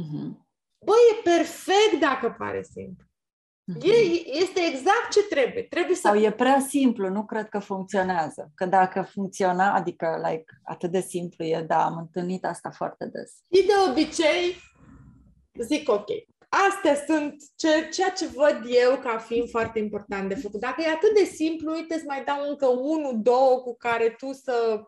[0.00, 0.45] Mm-hmm.
[0.84, 3.04] Băi, e perfect dacă pare simplu.
[3.72, 3.82] Mm-hmm.
[3.82, 5.62] E, este exact ce trebuie.
[5.62, 6.00] Trebuie să...
[6.04, 8.50] Sau e prea simplu, nu cred că funcționează.
[8.54, 13.32] Că dacă funcționa, adică like, atât de simplu e, da, am întâlnit asta foarte des.
[13.54, 14.56] Și de obicei
[15.58, 16.06] zic ok.
[16.68, 20.60] Astea sunt ce, ceea ce văd eu ca fiind foarte important de făcut.
[20.60, 24.32] Dacă e atât de simplu, uite, îți mai dau încă unul, două cu care tu
[24.32, 24.82] să...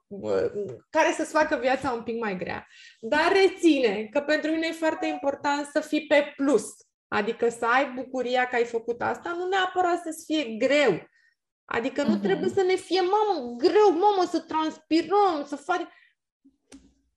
[0.90, 2.66] care să-ți facă viața un pic mai grea.
[3.00, 6.64] Dar reține că pentru mine e foarte important să fii pe plus
[7.08, 11.08] Adică să ai bucuria că ai făcut asta, nu neapărat să-ți fie greu.
[11.64, 12.22] Adică nu uh-huh.
[12.22, 15.88] trebuie să ne fie, mamă, greu, mamă, să transpirăm, să facem...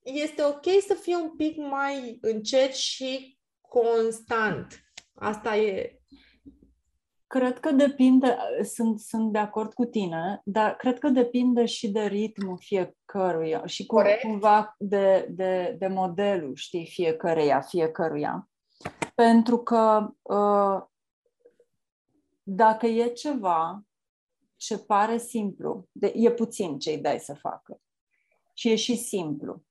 [0.02, 3.38] Este ok să fie un pic mai încet și
[3.72, 4.84] constant.
[5.14, 5.96] Asta e.
[7.26, 12.00] Cred că depinde, sunt, sunt de acord cu tine, dar cred că depinde și de
[12.00, 18.50] ritmul fiecăruia și cu, cumva de, de, de modelul, știi, fiecăreia, fiecăruia.
[19.14, 20.82] Pentru că uh,
[22.42, 23.82] dacă e ceva
[24.56, 27.80] ce pare simplu, de, e puțin ce îi dai să facă
[28.54, 29.62] și e și simplu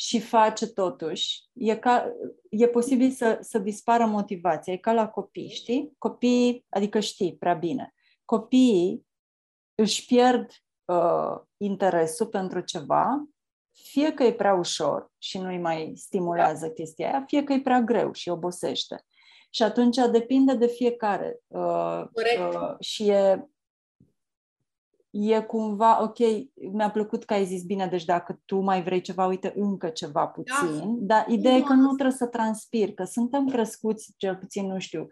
[0.00, 2.12] și face totuși, e, ca,
[2.50, 4.72] e posibil să, să dispară motivația.
[4.72, 5.94] E ca la copii, știi?
[5.98, 7.94] Copiii, adică știi prea bine,
[8.24, 9.06] copiii
[9.74, 10.50] își pierd
[10.84, 13.28] uh, interesul pentru ceva
[13.72, 17.80] fie că e prea ușor și nu-i mai stimulează chestia aia, fie că e prea
[17.80, 19.04] greu și obosește.
[19.50, 21.40] Și atunci depinde de fiecare.
[21.46, 23.48] Uh, uh, și e,
[25.10, 26.18] e cumva, ok,
[26.72, 30.26] mi-a plăcut că ai zis bine, deci dacă tu mai vrei ceva, uite, încă ceva
[30.26, 31.14] puțin, da.
[31.14, 35.08] dar ideea e că nu trebuie să transpir, că suntem crescuți, cel puțin, nu știu,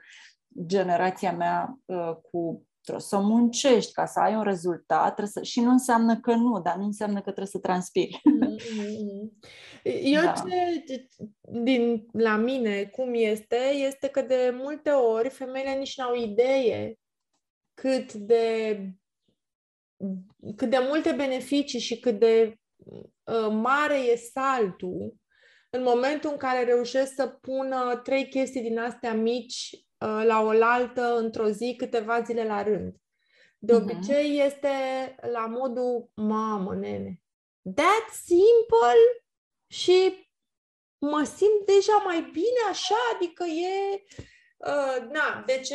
[0.66, 5.42] generația mea uh, cu trebuie să muncești ca să ai un rezultat să...
[5.42, 8.22] și nu înseamnă că nu, dar nu înseamnă că trebuie să transpiri.
[8.22, 9.30] Mm-hmm.
[10.02, 10.32] Eu da.
[10.32, 11.06] ce,
[11.62, 13.56] din la mine, cum este,
[13.88, 16.98] este că de multe ori femeile nici n-au idee
[17.74, 18.78] cât de
[20.56, 25.14] cât de multe beneficii și cât de uh, mare e saltul
[25.70, 31.16] în momentul în care reușesc să pună trei chestii din astea mici Uh, la oaltă
[31.16, 32.94] într-o zi câteva zile la rând.
[33.58, 33.76] De uh-huh.
[33.76, 34.68] obicei este
[35.32, 37.22] la modul, mamă, nene,
[37.74, 39.26] that simple
[39.66, 40.28] și
[40.98, 44.02] mă simt deja mai bine așa, adică e...
[44.56, 45.68] Uh, na, deci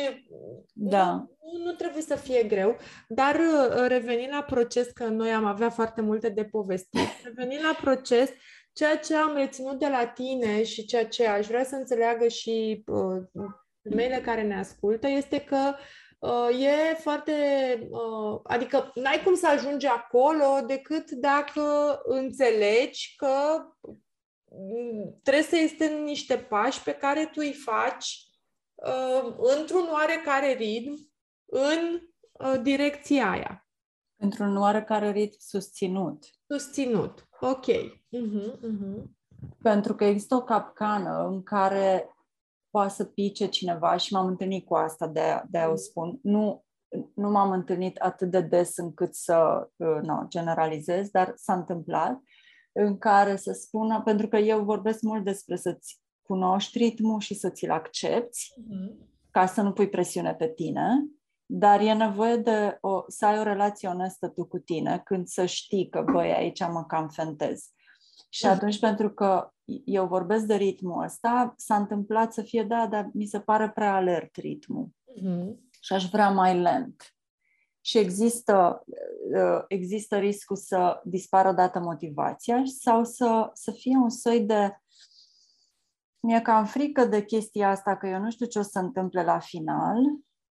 [0.72, 1.12] da.
[1.12, 2.76] nu, nu trebuie să fie greu,
[3.08, 7.78] dar uh, revenind la proces, că noi am avea foarte multe de povestit, revenind la
[7.80, 8.30] proces,
[8.72, 12.84] ceea ce am reținut de la tine și ceea ce aș vrea să înțeleagă și
[12.86, 13.22] uh,
[13.82, 15.74] femeile care ne ascultă este că
[16.18, 17.32] uh, e foarte.
[17.90, 21.62] Uh, adică n-ai cum să ajungi acolo decât dacă
[22.04, 23.62] înțelegi că
[24.50, 28.31] mm, trebuie să este niște pași pe care tu îi faci uh,
[29.58, 31.12] într-un oarecare ritm
[31.44, 32.00] în
[32.32, 33.66] uh, direcția aia.
[34.16, 36.24] Într-un oarecare ritm susținut.
[36.46, 37.28] Susținut.
[37.40, 37.66] Ok.
[37.66, 39.02] Uh-huh, uh-huh.
[39.62, 42.16] Pentru că există o capcană în care
[42.70, 45.76] poate să pice cineva și m-am întâlnit cu asta, de, de a o mm.
[45.76, 46.18] spun.
[46.22, 46.64] Nu,
[47.14, 52.20] nu m-am întâlnit atât de des încât să uh, no, generalizez, dar s-a întâmplat
[52.72, 57.50] în care să spună, pentru că eu vorbesc mult despre să-ți cunoști ritmul și să
[57.50, 59.10] ți-l accepti, mm-hmm.
[59.30, 61.06] ca să nu pui presiune pe tine,
[61.46, 65.46] dar e nevoie de o, să ai o relație onestă tu cu tine când să
[65.46, 67.64] știi că, băi, aici mă cam fentez.
[68.28, 68.50] Și mm.
[68.50, 69.52] atunci, pentru că
[69.84, 73.94] eu vorbesc de ritmul ăsta, s-a întâmplat să fie, da, dar mi se pare prea
[73.94, 74.88] alert ritmul.
[75.18, 75.70] Mm-hmm.
[75.80, 77.14] și aș vrea mai lent.
[77.80, 78.84] Și există,
[79.34, 84.81] uh, există riscul să dispară odată motivația sau să, să fie un soi de
[86.22, 89.38] mi-e cam frică de chestia asta, că eu nu știu ce o să întâmple la
[89.38, 89.96] final,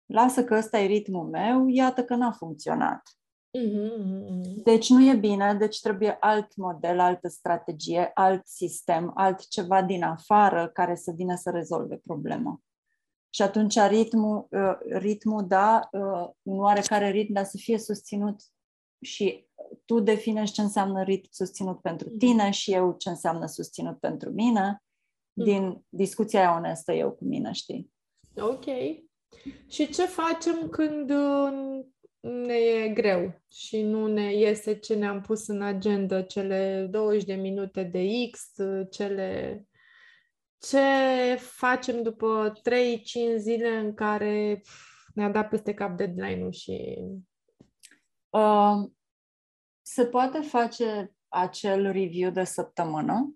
[0.06, 3.02] lasă că ăsta e ritmul meu, iată că n-a funcționat.
[3.58, 4.64] Mm-hmm.
[4.64, 10.68] Deci nu e bine, deci trebuie alt model, altă strategie, alt sistem, altceva din afară
[10.68, 12.62] care să vină să rezolve problema.
[13.30, 18.42] Și atunci ritmul, uh, ritmul da, uh, un oarecare ritm, dar să fie susținut
[19.02, 19.48] și
[19.86, 22.18] tu definești ce înseamnă ritm susținut pentru mm-hmm.
[22.18, 24.82] tine și eu ce înseamnă susținut pentru mine
[25.38, 25.82] din mm-hmm.
[25.90, 27.92] discuția aia onestă eu cu mine, știi?
[28.36, 28.66] Ok.
[29.68, 31.86] Și ce facem când uh,
[32.20, 37.34] ne e greu și nu ne iese ce ne-am pus în agenda, cele 20 de
[37.34, 38.54] minute de X,
[38.92, 39.62] cele...
[40.60, 40.80] Ce
[41.36, 42.54] facem după
[43.34, 44.62] 3-5 zile în care
[45.14, 46.98] ne-a dat peste cap deadline-ul și...
[48.30, 48.90] Uh,
[49.82, 53.36] se poate face acel review de săptămână.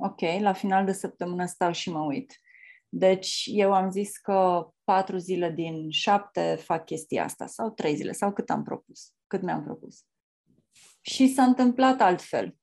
[0.00, 2.40] Ok, la final de săptămână stau și mă uit.
[2.88, 8.12] Deci eu am zis că patru zile din șapte fac chestia asta, sau trei zile,
[8.12, 10.04] sau cât am propus, cât mi-am propus.
[11.00, 12.56] Și s-a întâmplat altfel.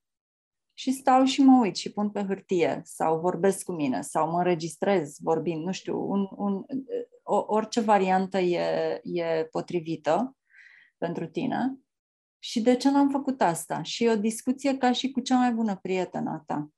[0.73, 4.38] Și stau și mă uit și pun pe hârtie, sau vorbesc cu mine, sau mă
[4.38, 6.65] înregistrez vorbind, nu știu, un, un,
[7.23, 10.38] o, orice variantă e, e potrivită
[10.97, 11.79] pentru tine.
[12.39, 13.81] Și de ce n-am făcut asta?
[13.81, 16.69] Și e o discuție ca și cu cea mai bună prietenă ta.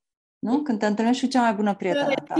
[0.47, 0.61] Nu?
[0.61, 2.35] Când te întâlnești cu cea mai bună prietenă ta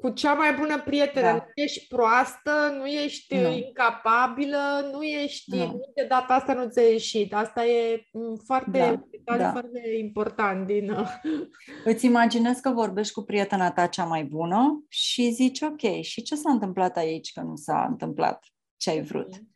[0.00, 1.26] cu cea mai bună prietenă.
[1.26, 1.32] Da.
[1.32, 3.50] Nu ești proastă, nu ești nu.
[3.50, 5.56] incapabilă, nu ești...
[5.56, 5.80] Nu.
[5.94, 7.34] De data asta nu ți-a ieșit.
[7.34, 9.36] Asta e mm, foarte, da.
[9.36, 9.50] da.
[9.50, 10.66] foarte important.
[10.66, 10.94] Din...
[11.84, 16.34] Îți imaginezi că vorbești cu prietena ta cea mai bună și zici, ok, și ce
[16.34, 18.44] s-a întâmplat aici că nu s-a întâmplat
[18.76, 19.30] ce ai vrut?
[19.40, 19.52] Mm.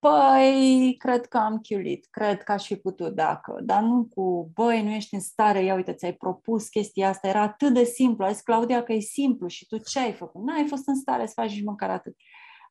[0.00, 4.82] Păi, cred că am chiulit, cred că aș fi putut dacă, dar nu cu, băi,
[4.82, 8.32] nu ești în stare, ia uite, ți-ai propus chestia asta, era atât de simplu, ai
[8.32, 10.42] zis, Claudia, că e simplu și tu ce ai făcut?
[10.42, 12.16] N-ai fost în stare să faci nici măcar atât.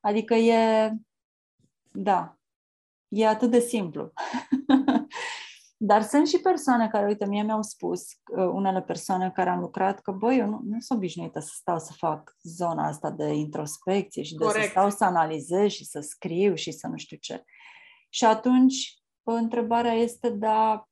[0.00, 0.90] Adică e,
[1.92, 2.38] da,
[3.08, 4.12] e atât de simplu.
[5.80, 8.02] Dar sunt și persoane care, uite, mie mi-au spus,
[8.36, 11.78] uh, unele persoane care am lucrat, că, băi, eu nu, nu sunt obișnuită să stau
[11.78, 14.64] să fac zona asta de introspecție și de Corect.
[14.64, 17.44] să stau să analizez și să scriu și să nu știu ce.
[18.08, 20.88] Și atunci, întrebarea este, da,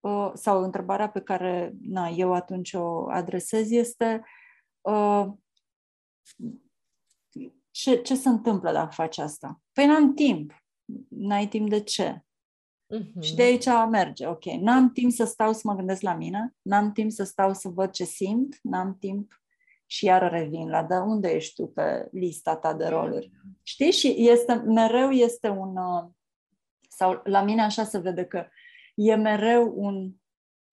[0.00, 4.24] uh, sau întrebarea pe care na, eu atunci o adresez este
[4.80, 5.26] uh,
[7.70, 9.60] ce, ce se întâmplă dacă faci asta?
[9.72, 10.52] Păi n-am timp.
[11.08, 12.24] N-ai timp de ce?
[12.90, 13.20] Uh-huh.
[13.20, 14.44] Și de aici merge, ok.
[14.44, 17.90] N-am timp să stau să mă gândesc la mine, n-am timp să stau să văd
[17.90, 19.42] ce simt, n-am timp
[19.86, 23.30] și iar revin la de unde ești tu pe lista ta de roluri.
[23.62, 23.90] Știi?
[23.90, 26.10] Și este, mereu este un, uh,
[26.88, 28.46] sau la mine așa se vede că
[28.94, 30.12] e mereu un,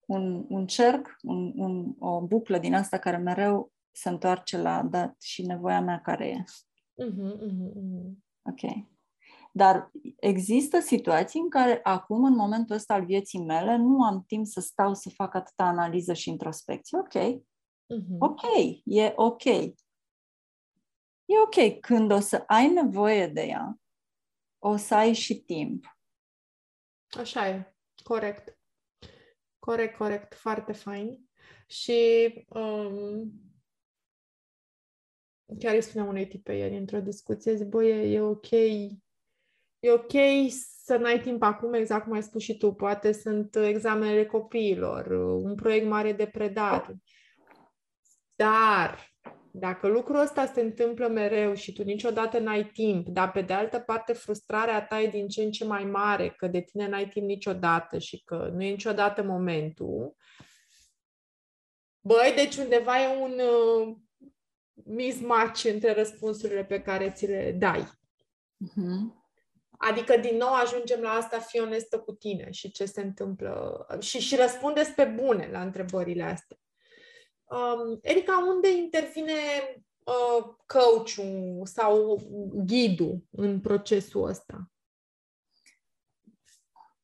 [0.06, 5.22] un, un cerc, un, un, o buclă din asta care mereu se întoarce la dat
[5.22, 6.44] și nevoia mea care e.
[7.06, 8.12] Uh-huh, uh-huh.
[8.42, 8.88] Ok.
[9.58, 14.46] Dar există situații în care acum, în momentul ăsta al vieții mele, nu am timp
[14.46, 16.98] să stau să fac atâta analiză și introspecție.
[16.98, 17.14] Ok.
[17.14, 18.18] Uh-huh.
[18.20, 18.42] Ok.
[18.84, 19.44] E ok.
[19.46, 19.76] E
[21.46, 21.80] ok.
[21.80, 23.80] Când o să ai nevoie de ea,
[24.60, 25.98] o să ai și timp.
[27.18, 27.76] Așa e.
[28.04, 28.58] Corect.
[29.60, 30.34] Corect, corect.
[30.34, 31.30] Foarte fain.
[31.68, 33.32] Și um,
[35.60, 38.50] chiar îi spuneam unei tipe ieri într-o discuție, zic, băi, e, e ok
[39.80, 40.12] e ok
[40.84, 45.08] să n-ai timp acum, exact cum ai spus și tu, poate sunt examenele copiilor,
[45.44, 46.92] un proiect mare de predat.
[48.36, 49.16] Dar
[49.52, 53.80] dacă lucrul ăsta se întâmplă mereu și tu niciodată n-ai timp, dar pe de altă
[53.80, 57.28] parte frustrarea ta e din ce în ce mai mare, că de tine n-ai timp
[57.28, 60.16] niciodată și că nu e niciodată momentul,
[62.02, 63.96] băi, deci undeva e un uh,
[64.74, 67.82] mismatch între răspunsurile pe care ți le dai.
[67.82, 69.27] Uh-huh.
[69.78, 74.20] Adică, din nou, ajungem la asta, fi onestă cu tine și ce se întâmplă și,
[74.20, 76.58] și răspundeți pe bune la întrebările astea.
[77.44, 79.34] Um, Erica, unde intervine
[80.04, 82.22] uh, coach-ul sau
[82.66, 84.72] ghidul în procesul ăsta?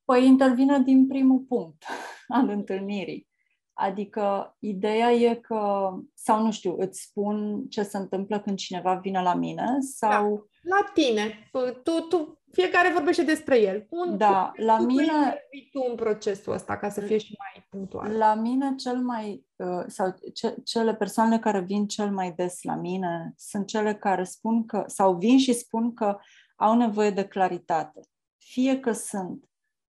[0.04, 1.84] Păi intervine din primul punct
[2.38, 3.28] al întâlnirii.
[3.72, 9.22] Adică ideea e că, sau nu știu, îți spun ce se întâmplă când cineva vine
[9.22, 10.48] la mine sau...
[10.62, 11.48] Da, la tine.
[11.82, 13.86] Tu, tu fiecare vorbește despre el.
[13.88, 15.36] Un, da, la mine...
[15.72, 18.16] tu în procesul ăsta, ca să fie și mai punctual.
[18.16, 22.74] La mine cel mai, uh, sau ce, cele persoane care vin cel mai des la
[22.74, 26.18] mine sunt cele care spun că, sau vin și spun că
[26.56, 28.00] au nevoie de claritate.
[28.38, 29.44] Fie că sunt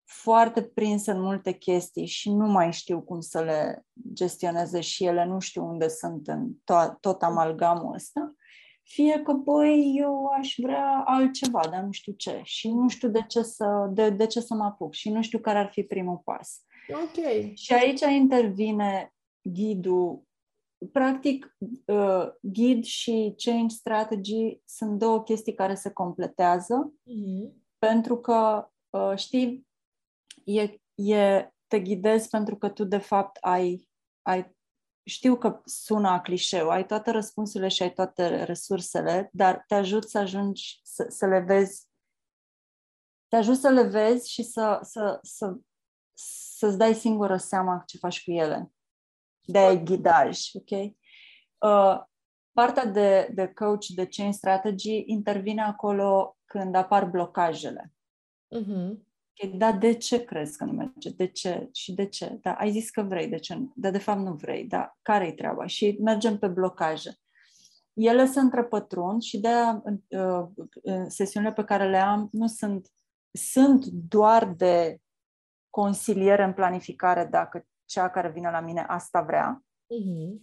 [0.05, 5.25] foarte prinse în multe chestii și nu mai știu cum să le gestioneze și ele
[5.25, 8.33] nu știu unde sunt în to- tot amalgamul ăsta,
[8.87, 13.25] fie că, băi, eu aș vrea altceva, dar nu știu ce și nu știu de
[13.27, 16.21] ce să, de, de ce să mă apuc și nu știu care ar fi primul
[16.23, 16.63] pas.
[16.89, 17.53] Ok.
[17.55, 20.23] Și aici intervine ghidul.
[20.91, 27.51] Practic, uh, ghid și change strategy sunt două chestii care se completează, Mm-hmm.
[27.77, 29.67] pentru că, uh, știi,
[30.43, 30.61] e,
[31.15, 33.89] e, te ghidezi pentru că tu, de fapt, ai,
[34.21, 34.54] ai
[35.05, 40.09] știu că sună a clișeu, ai toate răspunsurile și ai toate resursele, dar te ajut
[40.09, 41.87] să ajungi să, să le vezi,
[43.27, 45.55] te ajut să le vezi și să, să, să,
[46.57, 48.71] să-ți dai singură seama ce faci cu ele.
[49.41, 50.69] De ai ghidaj, ok?
[50.69, 52.03] Uh,
[52.51, 57.93] partea de, de coach, de change strategy, intervine acolo când apar blocajele.
[58.55, 59.14] Mm-hmm.
[59.43, 61.09] Ok, dar de ce crezi că nu merge?
[61.09, 61.69] De ce?
[61.73, 62.37] Și de ce?
[62.41, 63.73] Da, ai zis că vrei, de ce nu?
[63.75, 64.65] Dar de fapt nu vrei.
[64.65, 65.65] Da, care-i treaba?
[65.65, 67.17] Și mergem pe blocaje.
[67.93, 69.49] Ele se întrepătrund și de
[70.09, 70.47] uh,
[71.07, 72.87] sesiunile pe care le am nu sunt,
[73.31, 74.99] sunt doar de
[75.69, 80.39] consiliere în planificare dacă cea care vine la mine asta vrea, Mm-hmm.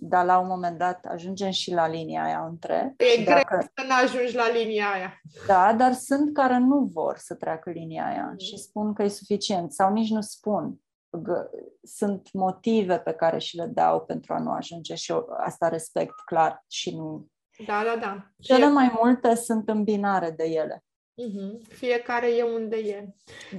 [0.00, 2.94] Dar la un moment dat ajungem și la linia aia între.
[3.18, 5.20] E Dacă- greu să nu ajungi la linia aia.
[5.46, 8.38] Da, dar sunt care nu vor să treacă linia aia Mhm.
[8.38, 10.80] și spun că e suficient sau nici nu spun.
[11.16, 11.50] G-
[11.82, 16.14] Sunt motive pe care și le dau pentru a nu ajunge și eu asta respect
[16.24, 17.26] clar și nu.
[17.66, 18.30] Da, da, da.
[18.38, 20.84] Cele Fie- mai multe sunt în binare de ele.
[21.14, 21.60] Mhm.
[21.68, 23.08] Fiecare e unde e.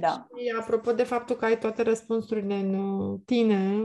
[0.00, 0.26] Da.
[0.36, 3.78] Și apropo de faptul că ai toate răspunsurile în uh, tine,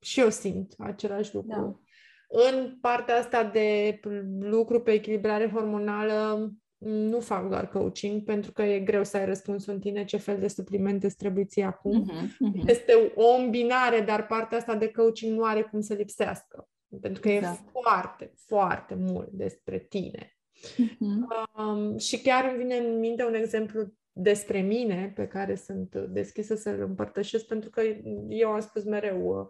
[0.00, 1.50] și eu simt același lucru.
[1.50, 1.80] Da.
[2.28, 4.00] În partea asta de
[4.40, 9.72] lucru pe echilibrare hormonală, nu fac doar coaching, pentru că e greu să ai răspunsul
[9.72, 11.96] în tine ce fel de suplimente îți trebuie ție acum.
[11.98, 12.68] Mhm, mhm.
[12.68, 16.68] Este o îmbinare, dar partea asta de coaching nu are cum să lipsească.
[17.00, 17.58] Pentru că Exact.
[17.58, 20.36] e foarte, foarte mult despre tine.
[20.76, 21.26] Mhm.
[21.58, 26.54] Um, și chiar îmi vine în minte un exemplu despre mine pe care sunt deschisă
[26.54, 27.82] să-l împărtășesc pentru că
[28.28, 29.46] eu am spus mereu uh,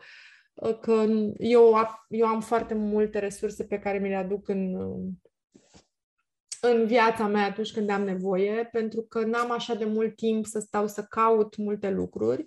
[0.81, 1.07] că
[1.39, 5.13] eu, a- eu am foarte multe resurse pe care mi le aduc în, uh,
[6.61, 10.59] în viața mea atunci când am nevoie, pentru că n-am așa de mult timp să
[10.59, 12.45] stau să caut multe lucruri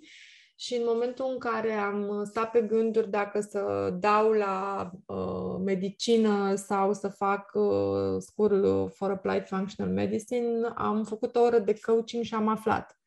[0.56, 6.54] și în momentul în care am stat pe gânduri dacă să dau la uh, medicină
[6.54, 12.24] sau să fac uh, School for Applied Functional Medicine, am făcut o oră de coaching
[12.24, 12.99] și am aflat.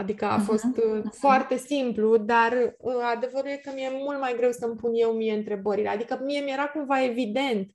[0.00, 4.34] Adică a Mhm, fost uh, foarte simplu, dar uh, adevărul e că mi-e mult mai
[4.36, 5.88] greu să-mi pun eu mie întrebările.
[5.88, 7.70] Adică mie mi-era cumva evident,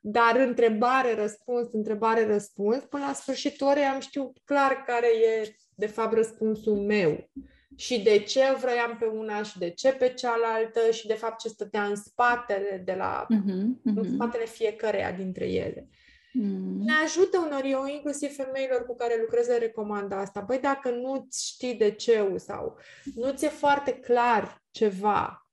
[0.00, 5.86] dar întrebare, răspuns, întrebare, răspuns, până la sfârșitul orei am știut clar care e, de
[5.86, 7.30] fapt, răspunsul meu.
[7.76, 11.48] Și de ce vroiam pe una și de ce pe cealaltă și, de fapt, ce
[11.48, 14.14] stătea în spatele, de la, Mhm, în mhm.
[14.14, 15.88] spatele fiecăreia dintre ele.
[16.32, 16.84] Mhm.
[16.84, 20.40] Ne ajută unor, eu inclusiv femeilor cu care lucrez le recomand asta.
[20.40, 22.78] Băi, dacă nu știi de ce sau
[23.14, 25.48] nu ți-e foarte clar ceva,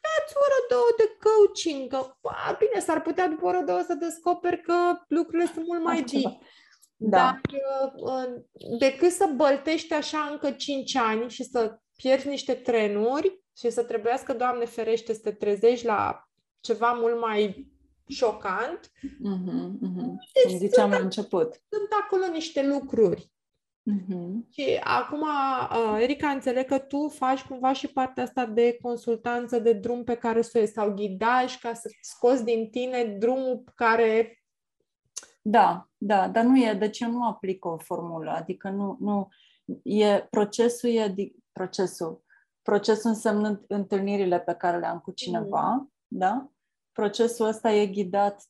[0.00, 3.82] dați o oră, două de coaching, că, a, bine, s-ar putea după o oră, două
[3.86, 4.74] să descoperi că
[5.08, 6.28] lucrurile sunt mult mai Altceva.
[6.28, 6.42] deep.
[6.96, 7.18] Da.
[7.18, 7.40] Dar
[7.94, 8.42] uh,
[8.78, 14.32] decât să băltești așa încă 5 ani și să pierzi niște trenuri și să trebuiască,
[14.32, 16.28] Doamne ferește, să te trezești la
[16.60, 17.71] ceva mult mai
[18.12, 20.18] șocant, Mhm, mhm.
[20.34, 21.62] Deci Cum ziceam la început.
[21.68, 23.30] sunt acolo niște lucruri.
[23.82, 24.46] Mhm.
[24.52, 29.72] Și acum, uh, Erica, înțeleg că tu faci cumva și partea asta de consultanță, de
[29.72, 34.36] drum pe care să o iei, sau ghidaj ca să scoți din tine drumul care...
[35.42, 39.28] Da, da, dar nu e, deci eu nu aplic o formulă, adică nu, nu,
[39.82, 42.24] e, procesul e, di- procesul,
[42.62, 46.50] procesul însemnând întâlnirile pe care le am cu cineva, da?
[46.92, 48.42] Procesul ăsta e ghidat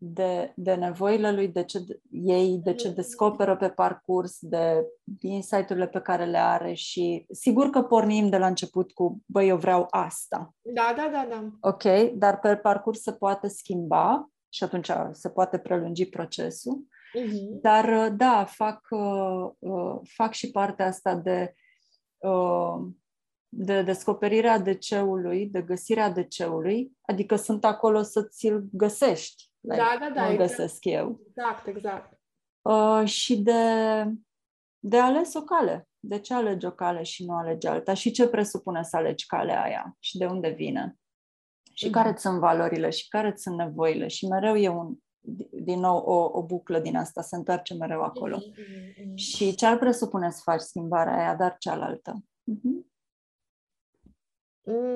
[0.00, 2.96] de, de nevoile lui, de ce d- ei, de ce Mhm.
[2.96, 4.86] descoperă pe parcurs, de
[5.20, 9.56] insight-urile pe care le are și sigur că pornim de la început cu, băi, eu
[9.56, 11.50] vreau asta, Da, da, da, da.
[11.60, 11.82] ok,
[12.14, 16.84] dar pe parcurs se poate schimba și atunci se poate prelungi procesul.
[17.14, 17.60] Mhm.
[17.60, 21.54] Dar uh, da, fac, uh, uh, fac și partea asta de,
[22.18, 22.86] uh,
[23.48, 29.50] de descoperirea DC-ului, de găsirea DC-ului, adică sunt acolo să ți-l găsești.
[29.60, 30.50] Da, da, da, Nu exact.
[30.50, 31.20] găsesc eu.
[31.28, 32.18] Exact, exact.
[32.62, 33.62] Uh, și de,
[34.78, 35.88] de ales o cale.
[36.00, 37.94] De ce alegi o cale și nu alegi alta?
[37.94, 39.96] Și ce presupune să alegi calea aia?
[39.98, 40.96] Și de unde vine?
[41.72, 41.94] Și Mhm.
[41.94, 42.90] care sunt valorile?
[42.90, 44.06] Și care sunt nevoile?
[44.08, 44.94] Și mereu e un
[45.62, 48.38] din nou o, o buclă din asta, se întoarce mereu acolo.
[48.38, 49.14] Mm-hmm.
[49.14, 52.22] Și ce ar presupune să faci schimbarea aia, dar cealaltă?
[52.22, 52.86] Mm-hmm.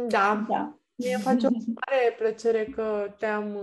[0.09, 0.45] Da.
[0.49, 0.79] da.
[0.95, 3.59] Mie face o mare plăcere că te-am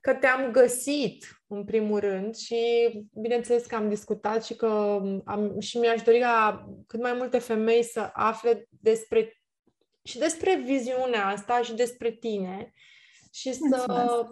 [0.00, 5.78] că te-am găsit, în primul rând, și bineînțeles că am discutat și că am, și
[5.78, 9.32] mi-aș dori ca cât mai multe femei să afle despre
[10.04, 12.72] și despre viziunea asta și despre tine
[13.32, 14.24] și să Mulțumesc.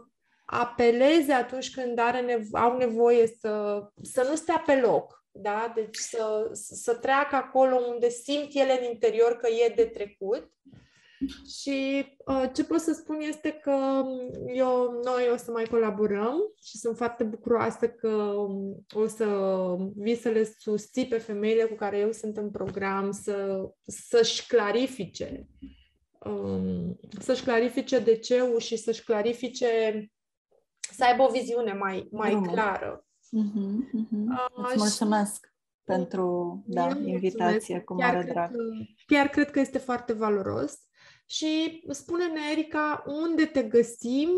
[0.46, 5.72] apeleze atunci când are nevo- au nevoie să, să nu stea pe loc, da?
[5.74, 10.50] Deci să, să treacă acolo unde simt ele în interior că e de trecut
[11.60, 16.36] și uh, ce pot să spun este că um, eu, noi o să mai colaborăm
[16.62, 19.26] și sunt foarte bucuroasă că um, o să
[19.96, 25.46] vii să le susții pe femeile cu care eu sunt în program să, să-și clarifice
[26.26, 30.10] um, să-și clarifice de ce și să-și clarifice
[30.80, 32.52] să aibă o viziune mai, mai Drumul.
[32.52, 33.05] clară.
[33.32, 34.26] Mm-hmm, mm-hmm.
[34.28, 35.50] Uh, Îți mulțumesc și...
[35.84, 38.48] pentru da, invitație, cu mare chiar drag.
[38.48, 40.74] Cred că, chiar cred că este foarte valoros
[41.26, 44.28] și spune-ne, Erica, unde te găsim,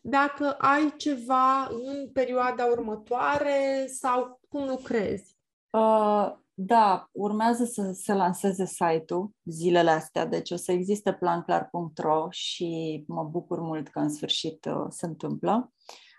[0.00, 5.36] dacă ai ceva în perioada următoare sau cum lucrezi.
[5.70, 13.04] Uh, da, urmează să se lanseze site-ul zilele astea, deci o să existe planclar.ro și
[13.06, 15.72] mă bucur mult că în sfârșit uh, se întâmplă.
[15.72, 16.11] Uh,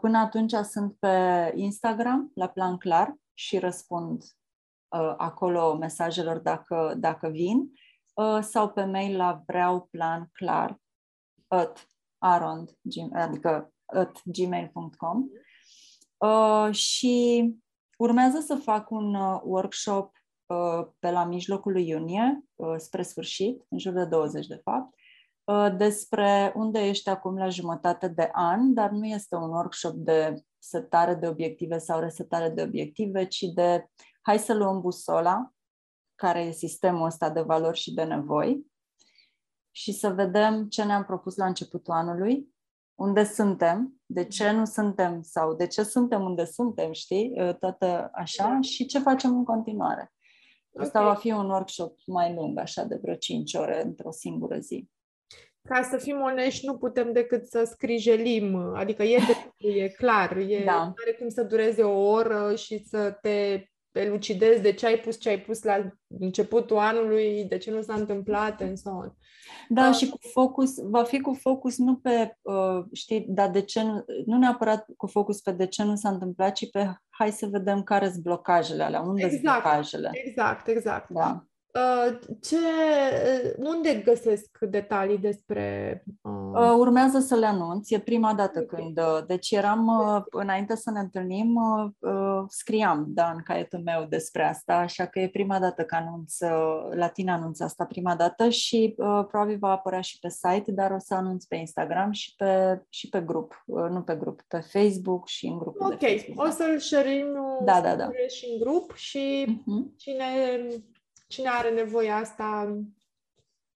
[0.00, 7.28] până atunci sunt pe Instagram, la Plan Clar, și răspund uh, acolo mesajelor dacă, dacă
[7.28, 7.72] vin.
[8.14, 10.80] Uh, sau pe mail la vreau plan clar
[11.46, 11.88] at
[12.18, 12.70] arond,
[13.12, 15.24] adică at gmail.com
[16.16, 17.44] uh, și
[17.98, 20.12] urmează să fac un uh, workshop
[20.46, 24.94] uh, pe la mijlocul lui iunie, uh, spre sfârșit, în jur de 20 de fapt,
[24.94, 25.03] uh,
[25.76, 31.14] despre unde ești acum la jumătate de an, dar nu este un workshop de setare
[31.14, 33.86] de obiective sau resetare de obiective, ci de
[34.22, 35.52] hai să luăm busola
[36.14, 38.66] care e sistemul ăsta de valori și de nevoi
[39.70, 42.48] și să vedem ce ne-am propus la începutul anului,
[42.94, 48.10] unde suntem, de ce nu suntem sau de ce suntem unde suntem, știi, ă, toată
[48.12, 48.60] așa, da.
[48.60, 50.12] și ce facem în continuare.
[50.78, 51.12] Asta okay.
[51.12, 54.88] va fi un workshop mai lung, așa, de vreo 5 ore într-o singură zi.
[55.68, 60.62] Ca să fim onești, nu putem decât să scrijelim, adică e, de, e clar, e,
[60.64, 60.80] da.
[60.80, 65.28] are cum să dureze o oră și să te elucidezi de ce ai pus ce
[65.28, 65.90] ai pus la
[66.20, 69.16] începutul anului, de ce nu s-a întâmplat, and so on.
[69.68, 73.60] Da, uh, și cu focus, va fi cu focus nu pe, uh, știi, dar de
[73.60, 77.30] ce nu, nu neapărat cu focus pe de ce nu s-a întâmplat, ci pe hai
[77.30, 80.10] să vedem care sunt blocajele alea, unde sunt exact, blocajele.
[80.12, 81.10] Exact, exact.
[81.10, 81.44] Da.
[81.74, 86.02] Uh, ce, uh, unde găsesc detalii despre...
[86.22, 86.74] Uh...
[86.76, 88.80] Urmează să le anunț, e prima dată okay.
[88.80, 89.26] când...
[89.26, 89.90] Deci eram,
[90.30, 91.60] înainte să ne întâlnim,
[92.48, 96.38] scriam, da, în caietul meu despre asta, așa că e prima dată că anunț,
[96.90, 98.94] la tine anunț asta prima dată și
[99.28, 103.08] probabil va apărea și pe site, dar o să anunț pe Instagram și pe, și
[103.08, 106.50] pe grup, nu pe grup, pe Facebook și în grupul Ok, de Facebook, o da.
[106.50, 107.24] să-l share
[107.64, 108.08] da, da, da.
[108.28, 109.96] și în grup și uh-huh.
[109.96, 110.24] cine
[111.34, 112.78] cine are nevoie asta...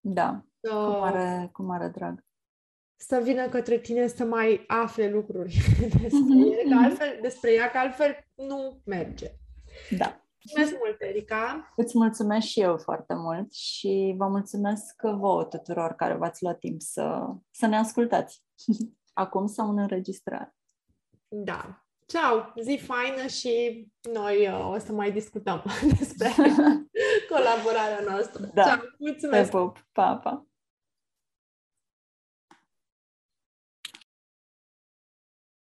[0.01, 2.25] Da, să, cu, mare, cu mare drag.
[2.97, 5.57] Să vină către tine să mai afle lucruri
[6.03, 6.53] despre, mm-hmm.
[6.53, 9.31] ele, că altfel, despre ea, că altfel nu merge.
[9.91, 10.23] Da.
[10.45, 11.73] Mulțumesc mult, Erica!
[11.77, 16.81] Îți mulțumesc și eu foarte mult și vă mulțumesc vouă tuturor care v-ați luat timp
[16.81, 18.43] să, să ne ascultați
[19.23, 20.55] acum sau în înregistrare.
[21.29, 21.83] Da.
[22.07, 22.53] Ceau!
[22.61, 25.65] Zi faină și noi uh, o să mai discutăm
[25.99, 26.31] despre
[27.29, 28.51] colaborarea noastră.
[28.55, 28.63] Da.
[28.63, 29.51] Ciao, mulțumesc!
[29.51, 29.87] Te pup.
[29.93, 30.48] Pa, pa!